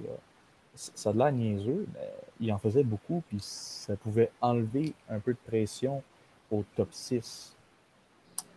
[0.74, 5.32] ça a l'air niaiseux, mais ils en faisaient beaucoup, puis ça pouvait enlever un peu
[5.32, 6.02] de pression
[6.50, 7.56] au top 6.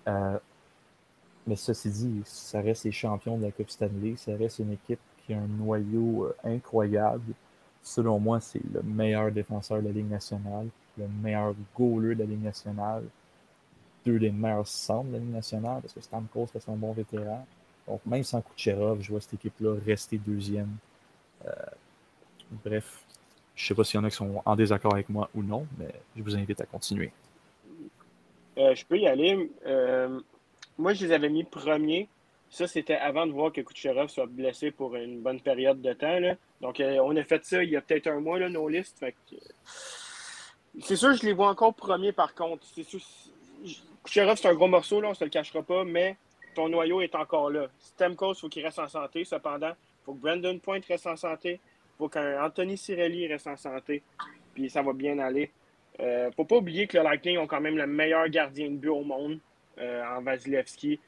[0.07, 0.37] Euh,
[1.47, 4.15] mais ceci dit, ça reste les champions de la Coupe Stanley.
[4.17, 7.33] Ça reste une équipe qui a un noyau euh, incroyable.
[7.83, 12.25] Selon moi, c'est le meilleur défenseur de la Ligue nationale, le meilleur goaler de la
[12.25, 13.03] Ligue nationale,
[14.05, 17.45] deux des meilleurs centres de la Ligue nationale, parce que Stamkos reste un bon vétéran.
[17.87, 20.75] Donc, même sans Kucherov, je vois cette équipe-là rester deuxième.
[21.45, 21.51] Euh,
[22.63, 23.03] bref,
[23.55, 25.43] je ne sais pas s'il y en a qui sont en désaccord avec moi ou
[25.43, 27.11] non, mais je vous invite à continuer.
[28.57, 29.51] Euh, je peux y aller.
[29.65, 30.19] Euh,
[30.77, 32.09] moi, je les avais mis premiers.
[32.49, 36.19] Ça, c'était avant de voir que Kucherov soit blessé pour une bonne période de temps.
[36.61, 39.03] Donc, on a fait ça il y a peut-être un mois, là, nos listes.
[40.81, 42.65] C'est sûr, je les vois encore premiers, par contre.
[42.73, 42.85] C'est
[44.03, 46.15] Kucherov, c'est un gros morceau, là, on ne se le cachera pas, mais
[46.55, 47.67] ton noyau est encore là.
[47.77, 49.23] Stemkos, il faut qu'il reste en santé.
[49.23, 51.59] Cependant, il faut que Brandon Point reste en santé.
[51.61, 54.01] Il faut qu'Anthony Cirelli reste en santé.
[54.53, 55.51] Puis ça va bien aller.
[55.99, 58.89] Euh, faut pas oublier que le Lightning ont quand même le meilleur gardien de but
[58.89, 59.39] au monde
[59.77, 60.99] euh, en Vasilevski.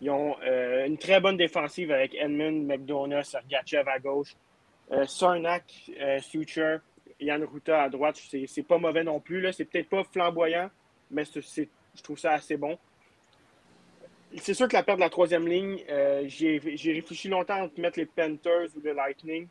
[0.00, 4.36] Ils ont euh, une très bonne défensive avec Edmund, McDonough, Sergachev à gauche.
[5.08, 5.90] Sarnak,
[6.20, 6.78] Suture,
[7.18, 9.52] Yann Ruta à droite, c'est pas mauvais non plus.
[9.52, 10.70] C'est peut-être pas flamboyant,
[11.10, 12.78] mais je trouve ça assez bon.
[14.38, 15.82] C'est sûr que la perte de la troisième ligne,
[16.26, 19.48] j'ai réfléchi longtemps à mettre les Panthers ou le Lightning.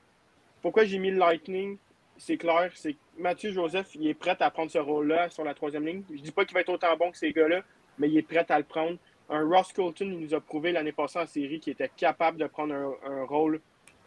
[0.62, 1.78] Pourquoi j'ai mis le Lightning?
[2.18, 5.54] c'est clair, c'est que Mathieu Joseph, il est prêt à prendre ce rôle-là sur la
[5.54, 6.04] troisième ligne.
[6.10, 7.62] Je dis pas qu'il va être autant bon que ces gars-là,
[7.98, 8.98] mais il est prêt à le prendre.
[9.30, 12.46] Un Ross Colton, il nous a prouvé l'année passée en série qu'il était capable de
[12.46, 13.60] prendre un, rôle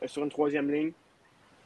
[0.03, 0.93] euh, sur une troisième ligne.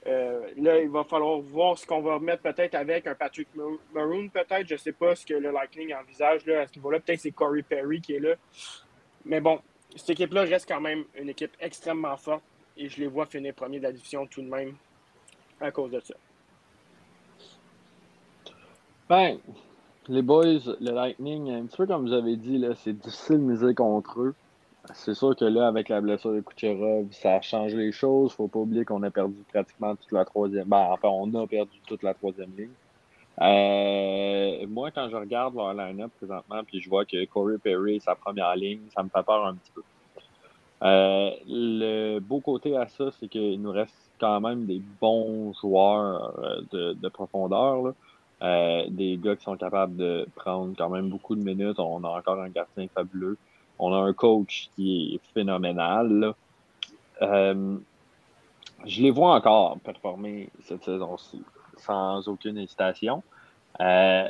[0.06, 3.48] Euh, là, il va falloir voir ce qu'on va remettre peut-être avec un Patrick
[3.94, 4.66] Maroon, peut-être.
[4.66, 6.98] Je ne sais pas ce que le Lightning envisage là, à ce niveau-là.
[7.00, 8.34] Peut-être c'est Corey Perry qui est là.
[9.24, 9.60] Mais bon,
[9.96, 12.42] cette équipe-là reste quand même une équipe extrêmement forte
[12.76, 14.74] et je les vois finir premier de la division tout de même
[15.60, 16.14] à cause de ça.
[19.08, 19.38] Ben,
[20.08, 23.74] les boys, le Lightning, un petit peu comme vous avez dit, c'est difficile de miser
[23.74, 24.34] contre eux.
[24.94, 28.32] C'est sûr que là, avec la blessure de Kucherov, ça a changé les choses.
[28.32, 30.66] Faut pas oublier qu'on a perdu pratiquement toute la troisième.
[30.66, 32.70] Ben, enfin, on a perdu toute la troisième ligne.
[33.40, 38.00] Euh, moi, quand je regarde leur line-up présentement, puis je vois que Corey Perry est
[38.00, 39.82] sa première ligne, ça me fait peur un petit peu.
[40.82, 46.38] Euh, le beau côté à ça, c'est qu'il nous reste quand même des bons joueurs
[46.38, 47.82] euh, de, de profondeur.
[47.82, 47.92] Là.
[48.42, 51.78] Euh, des gars qui sont capables de prendre quand même beaucoup de minutes.
[51.78, 53.38] On a encore un gardien fabuleux.
[53.78, 56.34] On a un coach qui est phénoménal.
[57.22, 57.76] Euh,
[58.84, 61.40] je les vois encore performer cette saison-ci,
[61.82, 63.22] sans aucune hésitation.
[63.80, 64.28] Euh,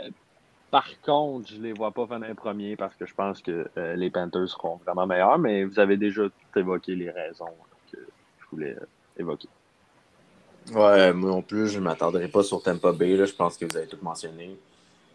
[0.70, 4.48] par contre, je les vois pas finir premier parce que je pense que les Panthers
[4.48, 7.52] seront vraiment meilleurs, mais vous avez déjà tout évoqué les raisons
[7.92, 8.76] que je voulais
[9.18, 9.48] évoquer.
[10.70, 13.16] Ouais, moi non plus, je ne m'attendrai pas sur Tampa Bay.
[13.16, 14.56] Là, je pense que vous avez tout mentionné.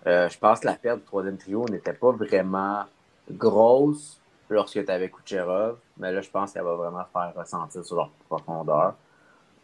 [0.06, 2.84] Euh, je pense que la perte du troisième trio n'était pas vraiment
[3.30, 4.20] grosse
[4.50, 8.10] lorsque tu avais Kucherov, mais là, je pense qu'elle va vraiment faire ressentir sur leur
[8.30, 8.96] profondeur.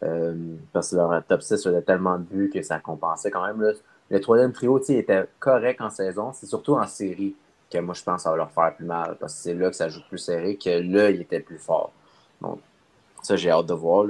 [0.02, 0.34] Euh,
[0.72, 3.72] parce que leur top 6 faisait tellement de buts que ça compensait quand même.
[4.10, 6.32] Le troisième trio était correct en saison.
[6.32, 7.34] C'est surtout en série
[7.70, 9.16] que moi, je pense que ça va leur faire plus mal.
[9.18, 11.92] Parce que c'est là que ça joue plus serré, que là, il était plus fort.
[12.40, 12.60] Donc,
[13.22, 14.06] Ça, j'ai hâte de voir.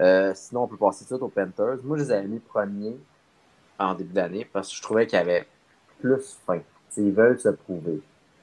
[0.00, 1.78] Euh, sinon, on peut passer tout aux Panthers.
[1.82, 2.96] Moi, je les avais mis premiers
[3.78, 5.46] en début d'année parce que je trouvais qu'ils avaient
[6.00, 6.60] plus faim.
[6.96, 8.00] ils veulent se prouver.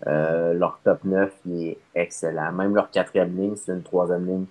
[0.08, 2.52] Euh, leur top 9 il est excellent.
[2.54, 4.46] Même leur quatrième ligne, c'est une troisième ligne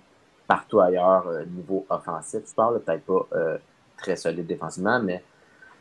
[0.49, 2.41] partout ailleurs, euh, niveau offensif.
[2.45, 3.27] Je parle peut-être pas
[3.97, 5.23] très solide défensivement, mais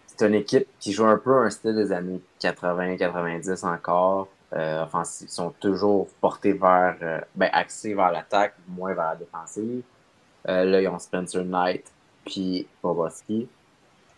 [0.07, 4.29] c'est une équipe qui joue un peu un style des années 80-90 encore.
[4.55, 9.83] Euh, sont toujours portés vers, euh, ben, axés vers l'attaque, moins vers la défensive.
[10.49, 11.85] Euh, là, ils ont Spencer Knight
[12.25, 13.47] puis Bobowski.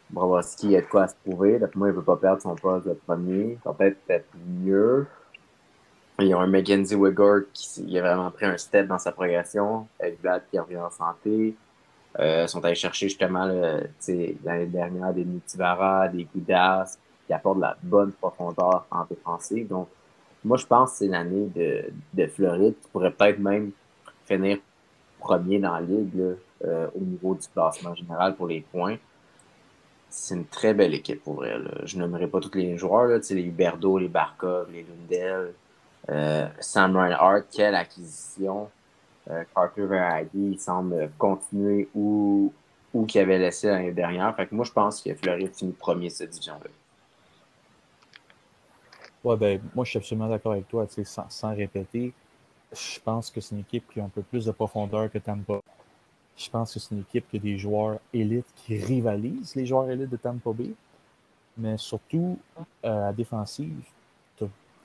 [0.08, 1.58] Bobowski a de quoi se prouver.
[1.58, 3.58] D'après moi, il ne veut pas perdre son poste de premier.
[3.64, 5.06] Ça peut être mieux.
[6.20, 9.86] Ils ont un Mackenzie Wigger qui a vraiment pris un step dans sa progression.
[9.98, 11.54] Avec Vlad qui revient en santé.
[12.18, 16.96] Euh, sont allés chercher justement l'année dernière des Mutivara, des Goudas,
[17.26, 19.68] qui apportent de la bonne profondeur en défensive.
[19.68, 19.88] Donc,
[20.44, 23.70] moi, je pense que c'est l'année de, de Floride qui pourrait peut-être même
[24.24, 24.58] finir
[25.20, 28.96] premier dans la ligue euh, au niveau du classement général pour les points.
[30.08, 31.54] C'est une très belle équipe pour vrai.
[31.84, 35.52] Je n'aimerais pas tous les joueurs, là, les Huberdo, les Barkov, les Lundell,
[36.08, 36.98] euh, Sam
[37.50, 38.70] quelle acquisition.
[39.28, 42.52] Euh, Carter Verhage, il semble continuer où,
[42.92, 44.34] où qu'il avait laissé l'année dernière.
[44.34, 46.70] Fait moi, je pense que Floride finit premier cette division-là.
[49.22, 52.12] Ouais, ben, moi, je suis absolument d'accord avec toi, sans, sans répéter.
[52.72, 55.60] Je pense que c'est une équipe qui a un peu plus de profondeur que Tampa.
[56.36, 59.90] Je pense que c'est une équipe qui a des joueurs élites qui rivalisent les joueurs
[59.90, 60.72] élites de Tampa Bay.
[61.58, 62.38] Mais surtout,
[62.84, 63.84] euh, à défensive,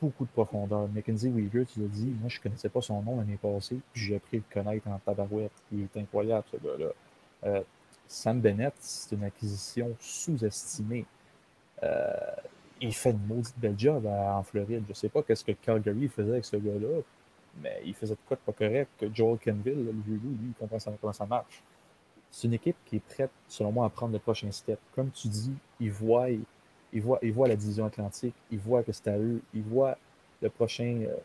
[0.06, 0.88] beaucoup de profondeur.
[0.90, 4.04] Mackenzie Weaver, tu l'as dit, moi, je ne connaissais pas son nom l'année passée, puis
[4.04, 5.52] j'ai appris à le connaître en tabarouette.
[5.72, 6.92] Il est incroyable, ce gars-là.
[7.46, 7.64] Euh,
[8.08, 11.06] Sam Bennett, c'est une acquisition sous-estimée.
[11.84, 12.14] Euh,
[12.82, 14.84] il fait une maudite belle job en Floride.
[14.86, 17.02] Je ne sais pas qu'est-ce que Calgary faisait avec ce gars-là,
[17.62, 18.90] mais il faisait de quoi de pas correct.
[19.00, 21.64] Que Joel Kenville, le vieux loup, lui, il comprend comment ça marche.
[22.30, 24.80] C'est une équipe qui est prête, selon moi, à prendre le prochain step.
[24.94, 26.28] Comme tu dis, ils voient,
[26.96, 29.98] ils voient, ils voient la division atlantique, ils voient que c'est à eux, ils voient
[30.42, 31.16] le prochain, euh,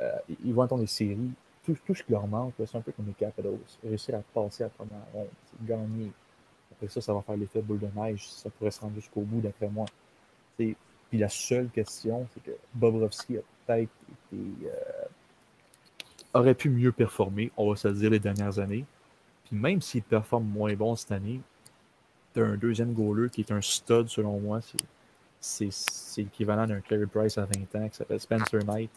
[0.00, 1.30] euh, ils voient dans les séries.
[1.64, 3.58] Tout, tout, ce qui leur manque, c'est un peu comme les Capitals.
[3.82, 5.28] Réussir à passer à la première ronde,
[5.62, 6.10] gagner.
[6.72, 8.28] Après ça, ça va faire l'effet boule de neige.
[8.28, 9.86] Ça pourrait se rendre jusqu'au bout, d'après moi.
[10.56, 10.76] Puis
[11.12, 13.90] la seule question, c'est que Bobrovski a peut-être
[14.32, 14.42] été.
[14.66, 15.04] Euh,
[16.34, 18.84] aurait pu mieux performer, on va se dire, les dernières années.
[19.44, 21.40] Puis même s'il performe moins bon cette année,
[22.34, 24.60] tu as un deuxième goaler qui est un stud selon moi.
[25.44, 28.90] C'est l'équivalent d'un Carey Price à 20 ans qui s'appelle Spencer Knight.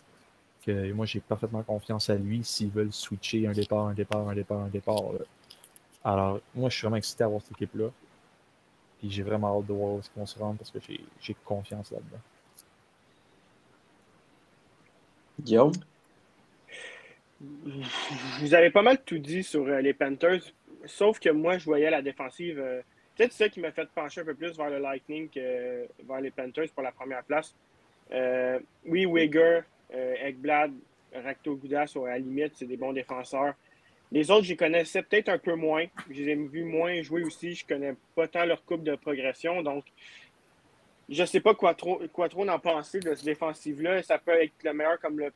[0.66, 4.34] Que moi, j'ai parfaitement confiance à lui s'ils veulent switcher un départ, un départ, un
[4.34, 5.02] départ, un départ.
[6.06, 7.90] Alors, moi, je suis vraiment excité à voir cette équipe-là.
[9.00, 10.80] Puis j'ai vraiment hâte de voir où est-ce qu'on se rend parce que
[11.20, 12.22] j'ai confiance là-dedans.
[15.40, 15.74] Guillaume?
[17.42, 20.42] Vous avez pas mal tout dit sur euh, les Panthers,
[20.86, 22.84] sauf que moi, je voyais la défensive.
[23.18, 26.22] Euh, peut-être ça qui m'a fait pencher un peu plus vers le Lightning que vers
[26.22, 27.56] les Panthers pour la première place.
[28.12, 29.62] Euh, oui, Wigger,
[29.92, 30.72] Ekblad,
[31.14, 33.54] Rakto Goudas, à la limite, c'est des bons défenseurs.
[34.12, 35.86] Les autres, je les connaissais peut-être un peu moins.
[36.10, 37.56] Je les ai vus moins jouer aussi.
[37.56, 39.62] Je connais pas tant leur coupe de progression.
[39.62, 39.84] Donc,
[41.10, 44.04] je sais pas quoi trop, quoi trop en penser de ce défensif-là.
[44.04, 45.32] Ça peut être le meilleur comme le,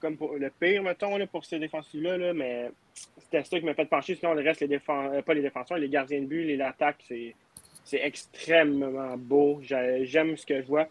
[0.00, 2.16] comme pour le pire, mettons, pour ces défensifs-là.
[2.18, 4.14] Là, mais c'était ça qui m'a fait pencher.
[4.14, 7.34] Sinon, le reste, les défenseurs, pas les défenseurs, les gardiens de but, les attaques, c'est,
[7.84, 9.60] c'est extrêmement beau.
[9.62, 10.88] J'aime ce que je vois.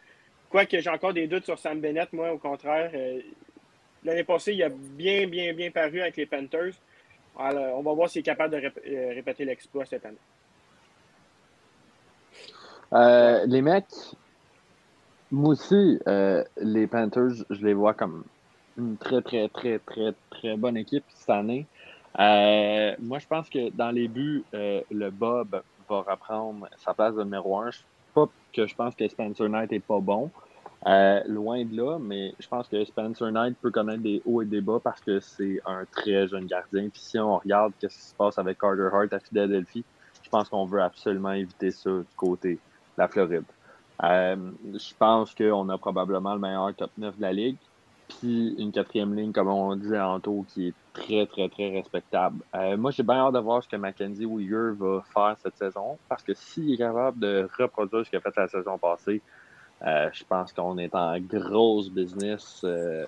[0.49, 2.91] Quoique j'ai encore des doutes sur Sam Bennett, moi, au contraire.
[2.93, 3.22] Euh,
[4.04, 6.74] l'année passée, il a bien, bien, bien paru avec les Panthers.
[7.39, 10.18] Alors, on va voir s'il est capable de euh, répéter l'exploit cette année.
[12.93, 13.86] Euh, les mecs,
[15.32, 15.99] moi aussi,
[16.58, 18.24] les Panthers, je les vois comme
[18.78, 21.66] une très, très, très, très, très bonne équipe cette année.
[22.18, 27.57] Moi, je pense que dans les buts, le Bob va reprendre sa place de numéro
[27.59, 27.70] 1.
[28.14, 30.30] Pas que je pense que Spencer Knight n'est pas bon,
[30.86, 34.45] euh, loin de là, mais je pense que Spencer Knight peut connaître des hauts et
[34.45, 36.89] des bas parce que c'est un très jeune gardien.
[36.89, 39.86] Puis si on regarde ce qui se passe avec Carter Hart à Philadelphie,
[40.22, 42.59] je pense qu'on veut absolument éviter ça du côté de
[42.97, 43.45] la Floride.
[44.03, 44.36] Euh,
[44.74, 47.57] je pense qu'on a probablement le meilleur top 9 de la ligue.
[48.08, 52.38] Puis une quatrième ligne, comme on disait en tout, qui est très, très, très respectable.
[52.56, 55.97] Euh, moi, j'ai bien hâte de voir ce que Mackenzie Weir va faire cette saison.
[56.10, 59.22] Parce que s'il est capable de reproduire ce qu'il a fait la saison passée,
[59.86, 63.06] euh, je pense qu'on est en grosse business euh,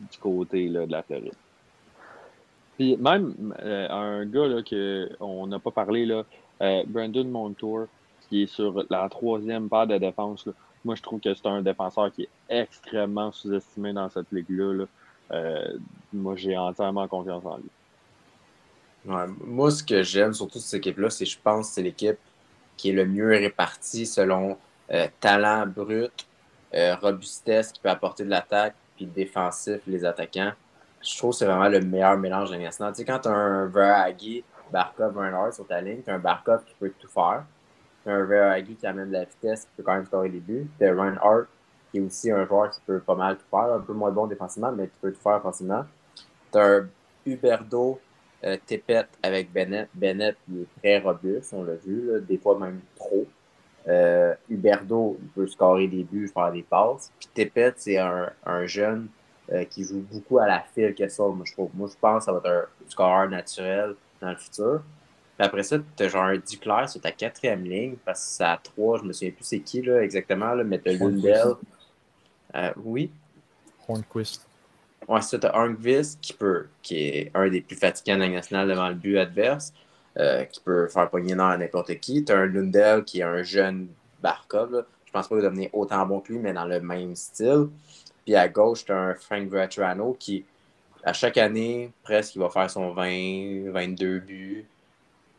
[0.00, 1.34] du côté là, de la Floride.
[2.76, 4.48] Puis même un gars
[5.18, 6.24] qu'on n'a pas parlé, là,
[6.86, 7.86] Brandon Montour,
[8.28, 10.48] qui est sur la troisième paire de défense.
[10.84, 14.86] Moi, je trouve que c'est un défenseur qui est extrêmement sous-estimé dans cette ligue-là.
[16.12, 17.70] moi, j'ai entièrement confiance en lui.
[19.04, 22.18] Moi, ce que j'aime surtout cette équipe-là, c'est je pense que c'est l'équipe
[22.76, 24.56] qui est le mieux répartie selon
[24.90, 26.26] euh, talent brut,
[26.74, 30.52] euh, robustesse qui peut apporter de l'attaque, puis défensif, les attaquants.
[31.00, 34.42] Je trouve que c'est vraiment le meilleur mélange de Tu quand tu as un Verhage,
[34.70, 37.44] Barkov, Reinhardt sur ta ligne, tu as un Barkov qui peut tout faire.
[38.04, 40.40] Tu as un Verhage qui amène de la vitesse, qui peut quand même scorer les
[40.40, 40.68] buts.
[40.78, 41.46] Tu as Reinhardt
[41.90, 44.26] qui est aussi un joueur qui peut pas mal tout faire, un peu moins bon
[44.26, 45.84] défensivement, mais qui peut tout faire facilement.
[46.50, 46.88] Tu as un
[47.26, 48.00] Huberdo
[48.44, 48.56] euh,
[49.22, 49.88] avec Bennett.
[49.94, 53.26] Bennett, il est très robuste, on l'a vu, des fois même trop.
[53.88, 57.12] Euh, Huberdo, il peut scorer des buts, faire des passes.
[57.18, 59.08] Puis Tepet, c'est un, un, jeune
[59.52, 61.70] euh, qui joue beaucoup à la file qu'elle sort, moi, je trouve.
[61.74, 64.82] Moi, je pense que ça va être un scoreur naturel dans le futur.
[65.38, 68.44] Puis après ça, tu as genre un Duclair sur ta quatrième ligne, parce que c'est
[68.44, 71.54] à trois, je me souviens plus c'est qui là, exactement, là, mais tu Lundell.
[72.54, 73.10] Euh, oui.
[73.88, 74.46] Hornquist.
[75.08, 78.28] Ouais, c'est ça, tu as qui, peut, qui est un des plus fatigants de la
[78.28, 79.72] nationale devant le but adverse.
[80.18, 82.22] Euh, qui peut faire pogner dans n'importe qui.
[82.22, 83.88] Tu as un Lundell qui est un jeune
[84.20, 84.84] Barkov.
[85.06, 87.68] Je pense pas qu'il va devenir autant bon que lui, mais dans le même style.
[88.26, 90.44] Puis à gauche, tu as un Frank Vetrano qui,
[91.02, 94.66] à chaque année, presque, il va faire son 20, 22 buts.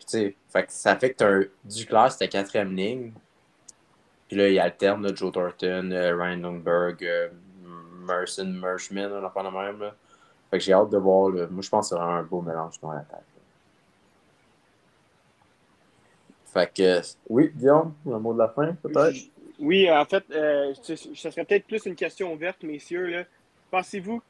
[0.10, 3.12] Fait ça fait que tu as un Duclair, c'était quatrième ligne.
[4.28, 7.30] Puis là, il alterne là, Joe Thornton, euh, Ryan Lundberg, euh,
[8.06, 9.80] Merson, Mershman, on pas la même.
[9.80, 9.96] Là.
[10.50, 11.32] Fait que j'ai hâte de voir.
[11.32, 13.20] Moi, je pense que c'est un beau mélange dans la tête.
[16.54, 19.18] Fait que, oui, Guillaume, un mot de la fin, peut-être?
[19.60, 23.26] Oui, en fait, euh, ce serait peut-être plus une question ouverte, messieurs.
[23.72, 24.22] Pensez-vous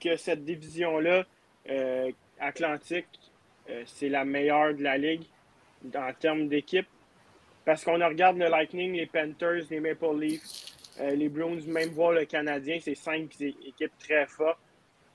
[0.00, 1.24] que cette division-là,
[1.70, 3.08] euh, Atlantique,
[3.86, 5.24] c'est la meilleure de la ligue
[5.94, 6.86] en termes d'équipe?
[7.64, 12.24] Parce qu'on regarde le Lightning, les Panthers, les Maple Leafs, les Bruins, même voir le
[12.26, 14.58] Canadien, c'est cinq équipes très fortes.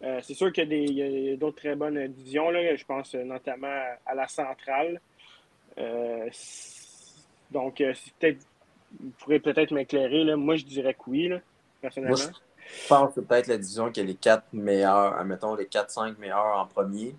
[0.01, 2.49] c'est sûr qu'il y a d'autres très bonnes divisions.
[2.49, 2.75] Là.
[2.75, 4.99] Je pense notamment à la centrale.
[5.77, 6.29] Euh,
[7.51, 8.39] donc, euh, peut-être,
[8.99, 10.35] vous pourrez peut-être m'éclairer.
[10.35, 11.31] Moi, je dirais que oui,
[11.81, 12.15] personnellement.
[12.15, 16.57] Je pense que peut-être la division qui a les quatre meilleurs, admettons les 4-5 meilleurs
[16.57, 17.15] en premier.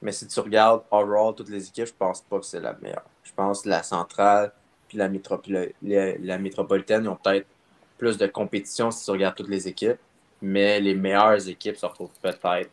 [0.00, 3.04] Mais si tu regardes overall toutes les équipes, je pense pas que c'est la meilleure.
[3.24, 4.52] Je pense que la centrale
[4.88, 5.08] puis la,
[5.82, 7.46] la métropolitaine, ils ont peut-être
[7.98, 9.98] plus de compétition si tu regardes toutes les équipes.
[10.40, 12.70] Mais les meilleures équipes se retrouvent peut-être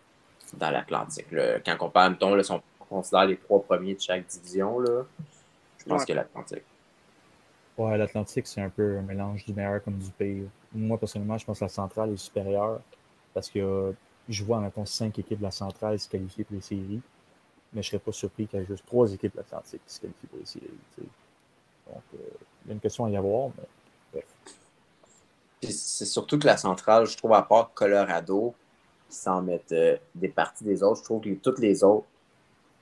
[0.54, 1.26] dans l'Atlantique.
[1.66, 5.04] Quand on parle, mettons, là, sont on considère les trois premiers de chaque division, là,
[5.80, 6.64] je pense que l'Atlantique.
[7.78, 10.46] Ouais, l'Atlantique, c'est un peu un mélange du meilleur comme du pire.
[10.74, 12.80] Moi, personnellement, je pense que la centrale est supérieure
[13.34, 13.94] parce que
[14.30, 17.02] je vois, mettons, cinq équipes de la centrale se qualifier pour les séries.
[17.76, 19.94] Mais je ne serais pas surpris qu'il y ait juste trois équipes de l'Atlantique qui
[19.94, 20.66] se qualifient pour les séries.
[20.98, 22.18] Donc, euh,
[22.66, 23.66] il y a une question à y avoir, mais
[24.12, 24.26] bref.
[25.62, 28.56] C'est surtout que la centrale, je trouve, à part Colorado,
[29.10, 32.08] sans mettre euh, des parties des autres, je trouve que toutes les autres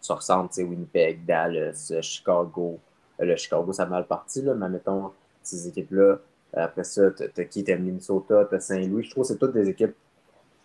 [0.04, 2.78] ça ressemble, tu sais, Winnipeg, Dallas, euh, Chicago.
[3.22, 6.18] Euh, le Chicago, ça a mal parti, là, mais mettons, ces équipes-là.
[6.56, 7.64] Après ça, t'as qui?
[7.64, 9.04] T'as Minnesota, t'as Saint-Louis.
[9.04, 9.96] Je trouve que c'est toutes des équipes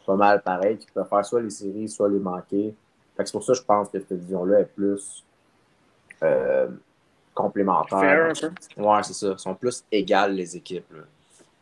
[0.05, 2.74] pas mal pareilles qui peuvent faire soit les séries, soit les manquer.
[3.19, 5.25] C'est pour ça que je pense que cette division-là est plus
[7.35, 8.33] complémentaire.
[8.77, 9.29] Ouais, c'est ça.
[9.33, 10.93] Ils sont plus égales, les équipes.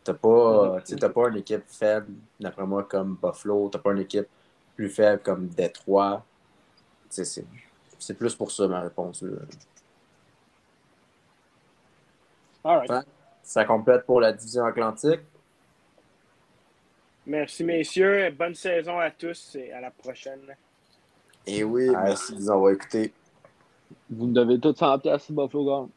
[0.04, 0.80] T'as pas,
[1.14, 3.68] pas une équipe faible, d'après moi, comme Buffalo.
[3.70, 4.28] T'as pas une équipe
[4.74, 6.24] plus faible comme Detroit.
[7.08, 7.44] C'est
[7.98, 9.24] c'est plus pour ça ma réponse.
[13.42, 15.20] Ça complète pour la division Atlantique.
[17.26, 18.30] Merci, messieurs.
[18.30, 20.54] Bonne saison à tous et à la prochaine.
[21.46, 23.12] Et oui, merci de nous avoir écoutés.
[24.10, 25.88] Vous devez tous en place, Buffalo Gang.